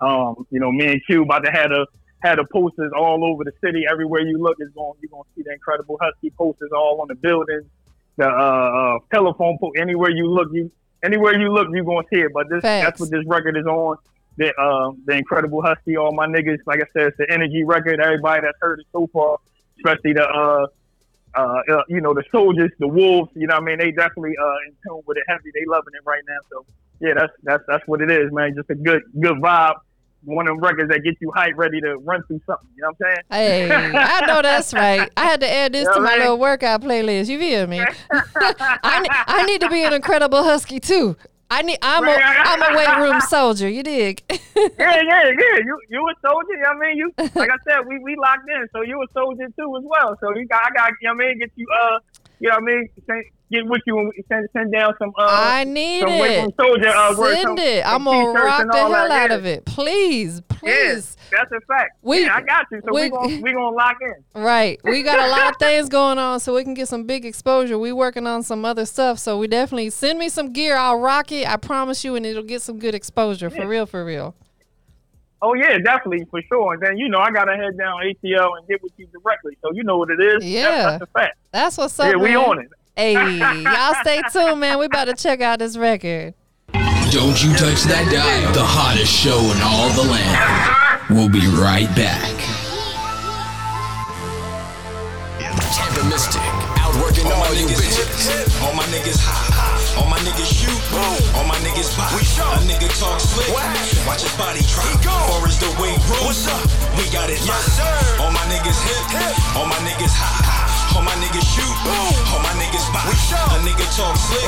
Um, 0.06 0.46
you 0.52 0.60
know, 0.60 0.74
me 0.74 0.88
and 0.88 1.02
Q 1.06 1.24
about 1.24 1.46
to 1.46 1.52
have 1.52 1.72
a 1.72 1.86
had 2.20 2.38
the 2.38 2.44
posters 2.52 2.92
all 2.98 3.24
over 3.24 3.46
the 3.46 3.54
city. 3.64 3.86
Everywhere 3.90 4.24
you 4.24 4.40
look, 4.40 4.58
is 4.60 4.68
going 4.76 4.92
you're 5.00 5.10
gonna 5.10 5.24
see 5.38 5.44
the 5.44 5.54
Incredible 5.54 5.98
Husky 6.02 6.32
posters 6.32 6.72
all 6.76 7.00
on 7.00 7.08
the 7.08 7.16
buildings, 7.16 7.64
the 8.18 8.28
uh, 8.28 8.30
uh, 8.30 9.00
telephone 9.10 9.58
po 9.58 9.72
Anywhere 9.78 10.10
you 10.10 10.30
look, 10.30 10.50
you 10.52 10.70
anywhere 11.02 11.40
you 11.40 11.48
look, 11.48 11.70
you're 11.72 11.86
gonna 11.86 12.06
see 12.12 12.20
it. 12.20 12.34
But 12.34 12.50
this 12.50 12.62
that's 12.62 13.00
what 13.00 13.10
this 13.10 13.24
record 13.26 13.56
is 13.56 13.66
on. 13.66 13.96
The 14.38 14.54
uh, 14.60 14.92
the 15.06 15.16
Incredible 15.18 15.62
Husky, 15.62 15.98
all 15.98 16.14
my 16.14 16.28
niggas. 16.28 16.60
Like 16.66 16.80
I 16.80 16.86
said, 16.94 17.08
it's 17.08 17.18
the 17.18 17.30
energy 17.32 17.64
record. 17.64 18.00
Everybody 18.00 18.42
that's 18.42 18.58
heard 18.62 18.80
it 18.80 18.86
so 18.92 19.08
far, 19.12 19.38
especially 19.78 20.14
the 20.14 20.28
uh, 20.28 20.68
uh, 21.36 21.62
uh, 21.72 21.82
you 21.90 22.02
know, 22.02 22.14
the 22.14 22.24
soldiers, 22.32 22.72
the 22.80 22.88
wolves. 22.88 23.32
You 23.36 23.48
know, 23.48 23.56
what 23.56 23.64
I 23.64 23.66
mean, 23.66 23.80
they 23.80 23.92
definitely 23.92 24.36
uh 24.42 24.68
in 24.68 24.76
tune 24.88 25.02
with 25.06 25.18
it 25.18 25.24
heavy. 25.28 25.50
They 25.54 25.66
loving 25.68 25.94
it 25.96 26.04
right 26.06 26.22
now. 26.28 26.38
So 26.52 26.66
yeah, 27.00 27.14
that's 27.16 27.34
that's 27.44 27.64
that's 27.68 27.88
what 27.88 28.02
it 28.02 28.12
is, 28.12 28.32
man. 28.32 28.54
Just 28.56 28.70
a 28.70 28.76
good 28.76 29.02
good 29.20 29.38
vibe. 29.38 29.76
One 30.24 30.48
of 30.48 30.56
them 30.56 30.64
records 30.64 30.90
that 30.90 31.04
gets 31.04 31.18
you 31.22 31.32
hype, 31.34 31.54
ready 31.56 31.80
to 31.82 31.98
run 32.00 32.22
through 32.28 32.42
something. 32.46 32.68
You 32.76 32.82
know 32.84 32.92
what 32.98 33.08
I'm 33.08 33.24
saying? 33.32 33.70
Hey, 33.70 33.98
I 33.98 34.26
know 34.26 34.42
that's 34.42 34.74
right. 34.74 35.10
I 35.16 35.26
had 35.26 35.40
to 35.42 35.50
add 35.50 35.74
this 35.74 35.86
Yeah, 35.86 35.94
to 35.94 36.02
my 36.02 36.10
right. 36.10 36.20
little 36.20 36.40
workout 36.40 36.82
playlist. 36.82 37.28
You 37.30 37.40
feel 37.40 37.68
me? 37.68 37.80
I, 38.12 39.24
I 39.28 39.46
need 39.46 39.62
to 39.62 39.70
be 39.70 39.84
an 39.84 39.94
incredible 39.94 40.44
husky 40.44 40.80
too. 40.80 41.16
I 41.50 41.62
need. 41.62 41.80
I'm 41.82 42.08
a. 42.08 42.12
I'm 42.12 42.62
a 42.62 42.78
weight 42.78 42.98
room 42.98 43.22
soldier. 43.30 43.70
You 43.70 43.84
dig? 43.84 44.24
yeah, 44.30 44.40
yeah, 44.78 45.32
yeah. 45.32 45.58
You 45.64 45.80
you 45.90 46.10
a 46.10 46.14
soldier. 46.22 46.54
You 46.54 46.62
know 46.62 46.70
I 46.70 46.80
mean? 46.80 46.98
You 46.98 47.14
like 47.18 47.50
I 47.50 47.58
said, 47.64 47.88
we, 47.88 48.00
we 48.00 48.16
locked 48.16 48.50
in, 48.50 48.68
so 48.74 48.82
you 48.82 49.02
a 49.02 49.06
soldier 49.14 49.48
too 49.58 49.78
as 49.78 49.84
well. 49.86 50.18
So 50.20 50.36
you 50.36 50.46
got 50.48 50.66
I 50.66 50.70
got 50.76 50.92
you 51.02 51.08
know 51.08 51.14
I 51.14 51.28
mean, 51.28 51.40
get 51.40 51.52
you 51.56 51.68
uh 51.82 52.00
you 52.40 52.50
know 52.50 52.56
what 52.56 52.64
I 52.64 52.66
mean, 52.66 52.90
send, 53.06 53.24
get 53.52 53.66
with 53.66 53.82
you 53.86 53.98
and 54.00 54.12
send 54.28 54.48
send 54.52 54.72
down 54.74 54.94
some 55.00 55.10
uh 55.18 55.26
I 55.26 55.64
need 55.64 56.02
some 56.02 56.10
it. 56.12 56.54
soldier 56.60 56.90
uh 56.90 57.16
Send 57.16 57.42
some- 57.44 57.58
it. 57.58 57.84
some 57.86 57.96
I'm 57.96 58.04
gonna 58.04 58.40
rock 58.40 58.66
the 58.72 58.78
hell 58.78 58.94
out 59.12 59.30
yeah. 59.30 59.36
of 59.36 59.46
it. 59.46 59.66
Please, 59.66 60.42
please. 60.50 61.16
Yeah, 61.32 61.40
that's 61.40 61.52
a 61.52 61.66
fact. 61.66 61.98
We- 62.02 62.24
yeah, 62.26 62.36
I 62.36 62.42
got 62.42 62.66
you. 62.72 62.82
So 62.86 62.94
we- 62.94 63.04
we, 63.04 63.10
gonna 63.10 63.42
we 63.42 63.54
gonna 63.54 63.70
lock 63.76 63.96
in. 64.02 64.42
Right. 64.42 64.80
We 64.84 65.02
got 65.12 65.20
a 65.20 65.30
lot 65.32 65.52
of 65.52 65.56
things 65.60 65.88
going 65.90 66.18
on 66.18 66.40
so 66.42 66.54
we 66.56 66.64
can 66.64 66.74
get 66.74 66.88
some 66.90 67.06
big 67.06 67.26
exposure. 67.26 67.78
We 67.80 67.92
working 67.94 68.28
on 68.28 68.44
some 68.44 68.66
other 68.66 68.86
stuff. 68.86 69.18
So 69.20 69.38
we 69.38 69.48
definitely 69.48 69.90
send 69.92 70.20
me 70.20 70.28
some 70.30 70.52
gear. 70.52 70.76
I'll 70.76 71.00
rock 71.00 71.32
it. 71.32 71.48
I 71.48 71.56
promise 71.58 72.04
you 72.04 72.16
and 72.16 72.26
it'll 72.26 72.44
get 72.44 72.62
some 72.62 72.80
good 72.80 72.96
exposure. 72.96 73.50
For 73.50 73.66
real, 73.68 73.86
for 73.86 74.04
real. 74.04 74.36
Oh 75.42 75.54
yeah, 75.54 75.78
definitely 75.78 76.26
for 76.30 76.42
sure. 76.44 76.74
And 76.74 76.82
then 76.82 76.98
you 76.98 77.10
know 77.10 77.20
I 77.20 77.32
gotta 77.32 77.56
head 77.56 77.78
down 77.78 78.02
ATL 78.02 78.58
and 78.58 78.68
get 78.68 78.82
with 78.82 78.94
you 78.98 79.08
directly. 79.08 79.58
So 79.62 79.72
you 79.72 79.84
know 79.84 79.98
what 79.98 80.10
it 80.10 80.20
is. 80.20 80.44
Yeah. 80.46 80.64
that's, 80.64 80.86
that's 80.86 81.04
a 81.04 81.08
fact. 81.08 81.38
That's 81.52 81.78
what's 81.78 82.00
up. 82.00 82.12
Yeah, 82.12 82.18
we 82.18 82.36
on 82.36 82.60
it. 82.60 82.70
Hey, 82.96 83.14
y'all 83.64 83.94
stay 84.02 84.22
tuned, 84.32 84.60
man. 84.60 84.80
We 84.80 84.86
about 84.86 85.06
to 85.06 85.14
check 85.14 85.42
out 85.42 85.60
this 85.60 85.78
record. 85.78 86.34
Don't 87.12 87.42
you 87.42 87.54
touch 87.56 87.84
that 87.88 88.10
dial. 88.12 88.52
The 88.54 88.66
hottest 88.66 89.14
show 89.14 89.38
in 89.38 89.62
all 89.64 89.90
the 89.96 90.04
land. 90.12 91.08
We'll 91.10 91.30
be 91.30 91.48
right 91.56 91.88
back. 91.96 92.36
Tampa 95.72 96.04
Mystic, 96.10 96.42
outworking 96.82 97.26
all, 97.28 97.44
all 97.44 97.54
you 97.54 97.68
bitches. 97.68 97.96
Hip, 97.96 98.50
hip. 98.50 98.64
All 98.64 98.74
my 98.74 98.84
niggas 98.92 99.20
high, 99.22 99.57
all 99.98 100.08
my 100.08 100.18
niggas 100.24 100.48
shoot, 100.48 100.82
bro. 100.90 101.04
all 101.38 101.46
my 101.48 101.58
niggas 101.66 101.92
buy. 101.98 102.08
A 102.08 102.62
nigga 102.70 102.88
talk 103.00 103.20
slick, 103.20 103.50
watch 104.08 104.22
his 104.22 104.36
body 104.38 104.62
drop. 104.70 104.86
Far 105.04 105.48
as 105.48 105.58
the 105.60 105.70
weight 105.82 105.98
room, 106.08 106.24
what's 106.26 106.48
up? 106.48 106.62
We 106.98 107.10
got 107.12 107.30
it 107.30 107.40
Yes, 107.44 107.80
locked. 107.80 108.22
All 108.22 108.32
my 108.32 108.46
niggas 108.52 108.80
hip, 108.86 109.06
hip. 109.12 109.56
all 109.58 109.66
my 109.66 109.80
niggas 109.88 110.14
high. 110.14 110.67
All 110.96 111.04
my 111.04 111.16
niggas 111.20 111.46
shoot, 111.46 111.76
all 112.32 112.42
my 112.44 112.54
niggas. 112.56 112.86
A 112.88 113.60
nigga 113.64 113.86
talk 113.96 114.16
slick, 114.16 114.48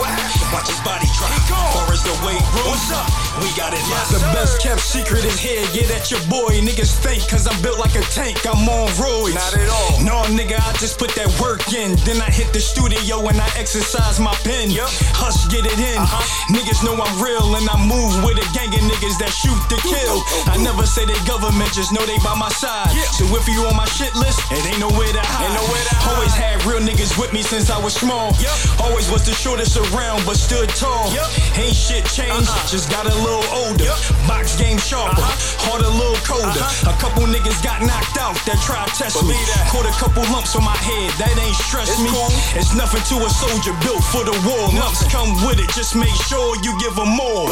watch 0.54 0.68
his 0.68 0.80
body 0.82 1.08
drop. 1.18 1.32
Far 1.74 1.92
as 1.94 2.04
the 2.04 2.14
weight 2.26 2.42
room, 2.56 2.72
what's 2.72 2.92
up? 2.92 3.08
We 3.42 3.48
got 3.56 3.74
it 3.74 3.84
locked. 3.88 4.12
The 4.12 4.20
best 4.36 4.62
kept 4.62 4.82
secret 4.82 5.24
in 5.24 5.36
here, 5.38 5.64
get 5.72 5.90
at 5.92 6.12
your 6.12 6.20
boy. 6.28 6.60
Niggas 6.60 7.00
think 7.00 7.24
cause 7.30 7.48
I'm 7.48 7.56
built 7.62 7.80
like 7.80 7.96
a 7.96 8.04
tank, 8.12 8.44
I'm 8.46 8.68
on 8.68 8.90
roids. 9.00 9.36
Not 9.36 9.56
at 9.56 9.70
all. 9.70 10.04
No, 10.04 10.18
nigga, 10.36 10.60
I 10.60 10.74
just 10.78 11.00
put 11.00 11.16
that 11.16 11.30
work 11.40 11.64
in. 11.74 11.96
Then 12.04 12.20
I 12.22 12.30
hit 12.32 12.52
the 12.52 12.60
studio 12.60 13.24
and 13.28 13.40
I 13.40 13.48
exercise 13.56 14.20
my 14.20 14.34
pen. 14.44 14.72
Yep. 14.72 14.90
Hush, 15.16 15.48
get 15.48 15.66
it 15.66 15.80
in. 15.80 16.00
Uh-huh. 16.00 16.20
Niggas 16.52 16.84
know 16.84 16.98
I'm 17.00 17.16
real 17.24 17.56
and 17.56 17.66
I 17.70 17.78
move 17.80 18.24
with 18.28 18.38
a 18.42 18.48
gang 18.52 18.74
of 18.74 18.84
niggas 18.84 19.18
that 19.24 19.32
shoot 19.32 19.60
to 19.72 19.78
kill. 19.86 20.20
I 20.52 20.58
never 20.60 20.86
say 20.86 21.06
they 21.06 21.18
government, 21.24 21.72
just 21.72 21.94
know 21.94 22.04
they 22.06 22.18
by 22.26 22.36
my 22.36 22.50
side. 22.50 22.92
Yeah. 22.92 23.08
So 23.16 23.24
if 23.38 23.48
you 23.48 23.64
on 23.70 23.76
my 23.78 23.88
shit 23.88 24.12
list, 24.16 24.44
it 24.52 24.66
ain't 24.68 24.82
nowhere 24.84 25.10
to 25.14 25.24
hide. 25.24 25.48
Ain't 25.48 25.56
nowhere 25.56 25.86
to 25.88 25.96
hide. 25.96 26.18
Always 26.18 26.29
had 26.36 26.64
real 26.66 26.80
niggas 26.80 27.18
with 27.18 27.32
me 27.34 27.42
since 27.42 27.70
I 27.70 27.78
was 27.82 27.94
small. 27.94 28.32
Yep. 28.40 28.82
Always 28.86 29.10
was 29.12 29.26
the 29.26 29.34
shortest 29.34 29.78
around, 29.78 30.26
but 30.26 30.36
stood 30.38 30.70
tall. 30.76 31.12
Yep. 31.14 31.30
Ain't 31.58 31.76
shit 31.76 32.06
changed, 32.06 32.50
Uh-uh. 32.50 32.68
just 32.68 32.90
got 32.90 33.06
a 33.06 33.16
little 33.26 33.44
older. 33.54 33.84
Yep. 33.86 33.98
Box 34.28 34.56
game 34.56 34.78
sharper, 34.78 35.22
Uh-huh. 35.22 35.66
heart 35.70 35.82
a 35.84 35.90
little 35.90 36.18
colder. 36.28 36.48
Uh-huh. 36.62 36.92
A 36.92 36.96
couple 37.02 37.24
niggas 37.28 37.60
got 37.64 37.82
knocked 37.82 38.18
out 38.18 38.36
that 38.46 38.58
tried 38.62 38.88
to 38.88 38.94
test 38.96 39.22
me. 39.24 39.36
That. 39.56 39.70
Caught 39.72 39.88
a 39.90 39.96
couple 40.00 40.24
lumps 40.32 40.56
on 40.56 40.64
my 40.64 40.78
head, 40.78 41.10
that 41.20 41.34
ain't 41.38 41.56
stress 41.68 41.90
It's 41.90 42.00
me. 42.02 42.10
cool. 42.10 42.30
It's 42.56 42.74
nothing 42.74 43.04
to 43.12 43.26
a 43.26 43.30
soldier 43.30 43.74
built 43.84 44.04
for 44.14 44.24
the 44.24 44.36
war. 44.48 44.70
Lumps 44.76 45.04
come 45.12 45.32
with 45.46 45.60
it, 45.60 45.70
just 45.74 45.96
make 45.96 46.14
sure 46.30 46.56
you 46.64 46.72
give 46.80 46.96
them 46.96 47.10
more. 47.16 47.50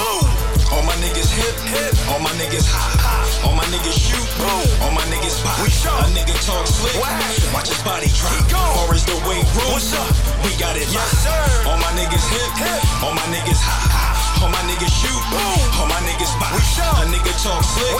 All 0.71 0.83
my 0.83 0.95
niggas 0.99 1.31
hip, 1.31 1.55
hip. 1.71 1.93
All 2.11 2.19
my 2.19 2.31
niggas 2.41 2.67
high, 2.67 2.95
high. 2.99 3.47
All 3.47 3.55
my 3.55 3.63
niggas 3.71 3.95
shoot, 3.95 4.27
all 4.83 4.91
my 4.91 5.03
niggas 5.07 5.39
buy. 5.43 5.55
We 5.63 5.69
sure. 5.69 5.91
A 5.93 6.07
nigga 6.11 6.35
talk 6.45 6.67
slick, 6.67 6.95
watch 7.53 7.69
his 7.69 7.81
body 7.83 8.07
drop. 8.19 8.66
Far 8.75 8.93
as 8.93 9.05
the 9.05 9.15
weight 9.27 9.47
room, 9.55 9.71
What's 9.73 9.93
up? 9.93 10.07
We 10.43 10.51
got 10.59 10.75
it 10.75 10.87
Yes, 10.91 10.95
locked. 10.95 11.23
sir. 11.23 11.69
All 11.69 11.77
my 11.77 11.91
niggas 11.97 12.27
hip, 12.29 12.51
Hip. 12.59 13.03
All 13.03 13.13
my 13.13 13.25
niggas 13.33 13.61
high, 13.61 13.87
high. 13.91 14.26
All 14.41 14.49
my 14.49 14.61
niggas 14.69 14.93
shoot, 14.93 15.21
all 15.81 15.87
my 15.89 15.97
niggas 16.05 16.33
buy. 16.39 16.51
We 16.53 16.61
sure. 16.61 16.85
A 17.01 17.05
nigga 17.09 17.33
talk 17.41 17.63
slick, 17.63 17.93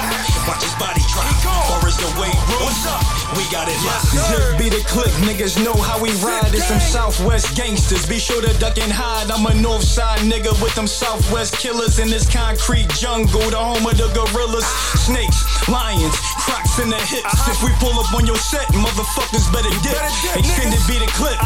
watch 0.45 0.61
his 0.61 0.73
body 0.77 1.01
drop. 1.09 1.25
Far 1.41 1.81
as 1.87 1.97
the 1.97 2.09
weight 2.19 2.37
room, 2.49 2.61
What's 2.69 2.85
up? 2.85 3.01
We 3.35 3.43
got 3.51 3.67
it 3.67 3.77
locked. 3.83 4.13
Zip 4.13 4.57
be 4.57 4.69
the 4.69 4.83
click, 4.87 5.11
niggas 5.25 5.57
know 5.63 5.73
how 5.73 5.97
we 6.01 6.11
ride. 6.23 6.53
It's 6.53 6.65
some 6.69 6.79
Southwest 6.79 7.55
gangsters. 7.55 8.05
Be 8.05 8.19
sure 8.19 8.41
to 8.41 8.53
duck 8.59 8.77
and 8.77 8.91
hide. 8.91 9.31
I'm 9.31 9.45
a 9.45 9.53
North 9.53 9.83
Side 9.83 10.19
nigga 10.21 10.53
with 10.61 10.73
them 10.75 10.87
Southwest 10.87 11.57
killers 11.57 11.99
in 11.99 12.09
this 12.09 12.29
concrete 12.29 12.87
jungle, 12.95 13.41
the 13.49 13.57
home 13.57 13.85
of 13.85 13.97
the 13.97 14.07
gorillas, 14.13 14.65
snakes, 14.93 15.41
lions, 15.67 16.15
crocs 16.45 16.79
in 16.79 16.89
the 16.89 17.01
hips. 17.01 17.33
If 17.49 17.63
we 17.63 17.71
pull 17.81 17.97
up 17.99 18.13
on 18.13 18.25
your 18.25 18.39
set, 18.39 18.67
motherfuckers 18.77 19.49
better 19.51 19.73
dip. 19.81 19.97
Better 19.97 20.13
dip, 20.21 20.37
Extended 20.37 20.79
niggas. 20.79 20.87
be 20.87 20.97
the 21.01 21.09
clip, 21.17 21.37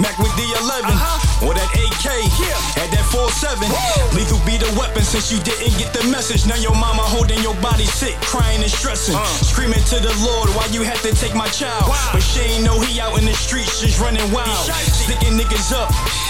Mac 0.00 0.16
with 0.18 0.34
the 0.40 0.48
11 0.64 0.90
or 1.46 1.54
that 1.54 1.70
AK 1.76 2.06
at 2.82 2.90
that 2.90 3.06
47. 3.12 3.68
Lethal 4.16 4.37
be 4.44 4.58
the 4.58 4.68
weapon 4.78 5.02
since 5.02 5.30
you 5.32 5.38
didn't 5.42 5.74
get 5.78 5.94
the 5.94 6.04
message. 6.10 6.46
Now 6.46 6.58
your 6.58 6.74
mama 6.74 7.02
holding 7.02 7.38
your 7.40 7.56
body 7.62 7.86
sick, 7.86 8.14
crying 8.20 8.60
and 8.60 8.70
stressing, 8.70 9.16
uh. 9.16 9.24
screaming 9.46 9.82
to 9.94 9.96
the 10.02 10.12
Lord 10.26 10.50
why 10.52 10.66
you 10.74 10.82
had 10.82 10.98
to 11.06 11.14
take 11.14 11.34
my 11.34 11.48
child. 11.48 11.88
But 12.12 12.22
she 12.22 12.40
ain't 12.44 12.64
know 12.64 12.78
he 12.80 13.00
out 13.00 13.16
in 13.18 13.24
the 13.24 13.34
streets 13.34 13.80
just 13.80 14.00
running 14.00 14.24
wild, 14.30 14.68
sticking 14.92 15.38
niggas 15.38 15.72
up, 15.72 15.88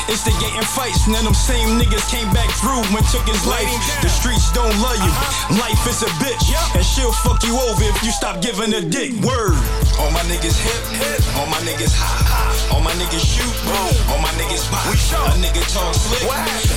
instigating 0.08 0.64
fights. 0.76 1.08
None 1.08 1.24
them 1.24 1.34
same 1.34 1.80
niggas 1.80 2.06
came 2.08 2.28
back 2.32 2.48
through 2.60 2.84
when 2.94 3.02
took 3.10 3.26
his 3.26 3.42
life. 3.46 3.68
The 4.00 4.10
streets 4.10 4.52
don't 4.52 4.74
love 4.78 4.98
you, 5.00 5.12
uh-huh. 5.12 5.64
life 5.64 5.82
is 5.88 6.04
a 6.04 6.10
bitch, 6.22 6.44
and 6.76 6.84
she'll 6.84 7.14
fuck 7.26 7.42
you 7.42 7.56
over 7.58 7.82
if 7.82 7.98
you 8.04 8.12
stop 8.12 8.40
giving 8.40 8.72
a 8.74 8.82
dick. 8.82 9.12
Word. 9.24 9.58
All 9.98 10.12
my 10.14 10.22
niggas 10.30 10.54
hip, 10.54 10.82
hip. 10.94 11.20
All 11.40 11.48
my 11.50 11.58
niggas 11.66 11.94
high, 11.96 12.22
high. 12.22 12.74
All 12.74 12.80
my 12.80 12.92
niggas 13.00 13.24
shoot, 13.24 13.54
boom. 13.66 14.12
all 14.12 14.20
my 14.22 14.30
niggas 14.38 14.68
sure. 14.96 15.18
A 15.18 15.34
nigga 15.40 15.62
talk 15.72 15.94
slick, 15.94 16.24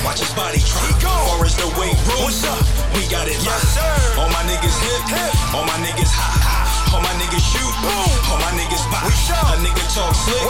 watch 0.04 0.20
his 0.20 0.32
body 0.34 0.58
drop. 1.00 1.21
Far 1.22 1.44
as 1.46 1.54
the 1.56 1.66
weight 1.78 1.94
room, 2.08 2.24
What's 2.24 2.42
up? 2.44 2.58
We 2.94 3.06
got 3.08 3.28
it 3.28 3.38
Yes, 3.38 3.46
locked. 3.46 3.78
sir. 3.78 4.20
All 4.20 4.28
my 4.30 4.42
niggas 4.50 4.78
hip, 4.82 5.02
Hip. 5.14 5.54
All 5.54 5.64
my 5.64 5.78
niggas 5.86 6.10
high. 6.10 6.71
All 6.92 7.00
my 7.00 7.12
niggas 7.16 7.40
shoot, 7.40 7.74
all 8.28 8.38
my 8.38 8.52
niggas 8.52 8.84
buy. 8.92 9.00
We 9.08 9.12
sure. 9.16 9.36
A 9.36 9.56
nigga 9.64 9.84
talk 9.92 10.14
slick, 10.14 10.44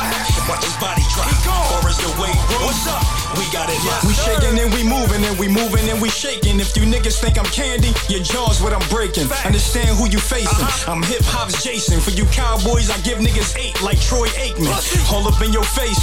watch 0.51 0.65
his 0.65 0.75
body 0.83 1.03
drop. 1.15 1.31
Far 1.47 1.89
as 1.89 1.99
the 1.99 2.11
weight 2.21 2.35
room, 2.51 2.67
What's 2.67 2.87
up? 2.87 2.99
We 3.39 3.49
got 3.49 3.71
it 3.73 3.81
locked. 3.89 4.05
We 4.05 4.13
shaking 4.13 4.61
and 4.61 4.69
we 4.75 4.85
moving 4.85 5.25
and 5.25 5.39
we 5.39 5.49
moving 5.49 5.89
and 5.89 6.03
we 6.03 6.11
shaking. 6.11 6.61
If 6.61 6.77
you 6.77 6.85
niggas 6.85 7.17
think 7.17 7.39
I'm 7.39 7.49
candy, 7.49 7.95
your 8.13 8.21
jaw's 8.21 8.61
what 8.61 8.75
I'm 8.77 8.85
breaking. 8.93 9.31
Understand 9.47 9.97
who 9.97 10.11
you 10.11 10.21
facing. 10.21 10.53
Uh-huh. 10.53 10.93
I'm 10.93 11.03
hip 11.03 11.25
hop's 11.25 11.63
Jason. 11.65 12.01
For 12.01 12.13
you 12.13 12.27
cowboys, 12.29 12.91
I 12.91 12.99
give 13.01 13.19
niggas 13.25 13.57
eight 13.57 13.81
like 13.81 13.97
Troy 14.03 14.29
Aikman. 14.37 14.69
All 15.09 15.25
up 15.25 15.41
in 15.41 15.53
your 15.53 15.65
face, 15.65 15.97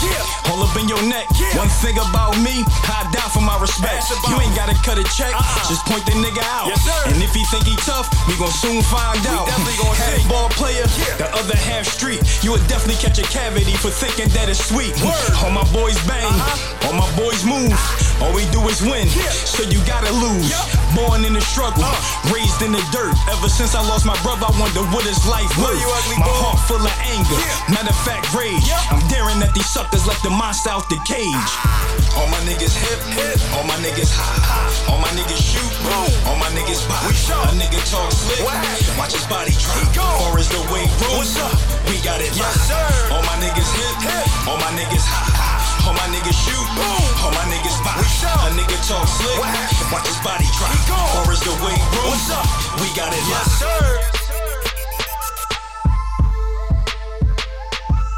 all 0.49 0.63
up 0.63 0.73
in 0.80 0.89
your 0.89 1.02
neck. 1.06 1.30
Yeah. 1.38 1.62
One 1.62 1.69
thing 1.84 1.99
about 2.02 2.34
me, 2.41 2.65
I 2.89 3.06
die 3.13 3.30
for 3.30 3.45
my 3.45 3.60
respect. 3.62 4.10
You 4.25 4.39
ain't 4.41 4.56
gotta 4.58 4.73
cut 4.82 4.97
a 4.97 5.06
check, 5.13 5.36
uh-uh. 5.36 5.69
just 5.69 5.86
point 5.86 6.06
the 6.10 6.17
nigga 6.17 6.41
out. 6.49 6.73
Yes. 6.73 6.82
And 7.13 7.21
if 7.21 7.30
he 7.36 7.45
think 7.54 7.69
he 7.69 7.75
tough, 7.86 8.10
we 8.25 8.34
gon' 8.41 8.49
soon 8.49 8.82
find 8.89 9.21
out. 9.30 9.45
definitely 9.45 9.78
player, 10.30 10.86
Yeah. 10.98 11.18
the 11.18 11.30
other 11.34 11.56
half 11.58 11.86
street. 11.88 12.22
You 12.44 12.52
would 12.52 12.65
definitely 12.68 13.02
catch 13.02 13.18
a 13.18 13.24
cavity 13.24 13.74
for 13.78 13.89
thinking 13.89 14.30
that 14.30 14.50
it's 14.50 14.63
sweet. 14.63 14.94
Word. 15.02 15.32
All 15.44 15.50
my 15.50 15.63
boys 15.74 15.98
bang, 16.06 16.26
uh-huh. 16.30 16.88
all 16.88 16.94
my 16.94 17.10
boys 17.18 17.44
move. 17.46 17.74
All 18.22 18.34
we 18.34 18.46
do 18.52 18.62
is 18.70 18.82
win, 18.82 19.08
Yeah. 19.15 19.30
so 19.32 19.63
you 19.63 19.80
gotta 19.86 20.12
lose. 20.12 20.52
Born 20.95 21.23
in 21.25 21.34
the 21.34 21.41
struggle, 21.41 21.84
uh. 21.86 22.34
raised 22.34 22.62
in 22.62 22.71
the 22.73 22.82
dirt. 22.91 23.13
Ever 23.30 23.49
since 23.49 23.75
I 23.75 23.82
lost 23.88 24.06
my 24.06 24.17
brother, 24.25 24.45
I 24.49 24.54
wonder 24.60 24.82
what 24.91 25.06
is 25.06 25.21
life 25.30 25.49
worth. 25.62 25.80
my 26.17 26.25
boy. 26.25 26.39
heart 26.43 26.60
full 26.67 26.82
of 26.82 26.95
anger, 27.06 27.38
Yeah. 27.39 27.75
matter 27.78 27.93
of 27.93 27.99
fact, 28.04 28.34
rage. 28.34 28.65
I'm 28.91 28.99
daring 29.08 29.39
at 29.45 29.54
these 29.54 29.69
suckers 29.69 30.06
like 30.08 30.19
the 30.21 30.30
monster 30.34 30.69
out 30.69 30.89
the 30.89 30.97
cage. 31.06 31.49
All 32.17 32.28
my 32.28 32.41
niggas 32.43 32.73
hip, 32.75 32.99
hip. 33.15 33.38
All 33.56 33.63
my 33.63 33.78
niggas 33.86 34.12
high, 34.12 34.41
high. 34.43 34.91
All 34.91 34.99
my 34.99 35.10
niggas 35.13 35.39
shoot, 35.39 35.71
boom. 35.86 36.10
all 36.28 36.38
my 36.41 36.49
niggas 36.58 36.84
buy. 36.89 36.99
We. 37.08 37.15
A 37.15 37.54
nigga 37.56 37.80
talk 37.89 38.12
slick, 38.12 38.41
watch 38.97 39.13
his 39.13 39.25
body 39.28 39.54
drop. 39.93 40.19
Far 40.19 40.38
as 40.39 40.49
the 40.49 40.60
What's 41.15 41.38
up? 41.39 41.54
We 41.88 41.97
got 42.02 42.19
it 42.21 42.34
Yes, 42.36 42.39
locked. 42.41 42.67
sir. 42.67 43.13
All 43.13 43.23
my 43.23 43.38
niggas 43.39 43.71
hip, 43.78 43.97
hip. 44.04 44.47
All 44.47 44.58
my 44.58 44.71
niggas 44.78 45.06
high, 45.06 45.32
high. 45.38 45.49
All 45.88 45.94
my 45.94 46.08
niggas 46.13 46.36
shoot, 46.36 46.68
all 47.24 47.32
my 47.32 47.46
niggas 47.52 47.78
buy. 47.84 47.96
We 47.98 48.06
sure. 48.08 48.30
A 48.30 48.50
nigga 48.56 48.78
talk 48.88 49.08
slick, 49.08 49.39
watch 49.92 50.08
his 50.08 50.18
body 50.24 50.46
drop. 50.58 50.72
Far 51.24 51.32
as 51.32 51.39
the 51.42 51.52
weight 51.63 51.80
room, 51.96 52.10
What's 52.10 52.30
up? 52.32 52.46
We 52.82 52.88
got 52.96 53.13
it 53.13 53.24
Yes, 53.28 53.62
locked. 53.62 53.84
sir. 54.13 54.19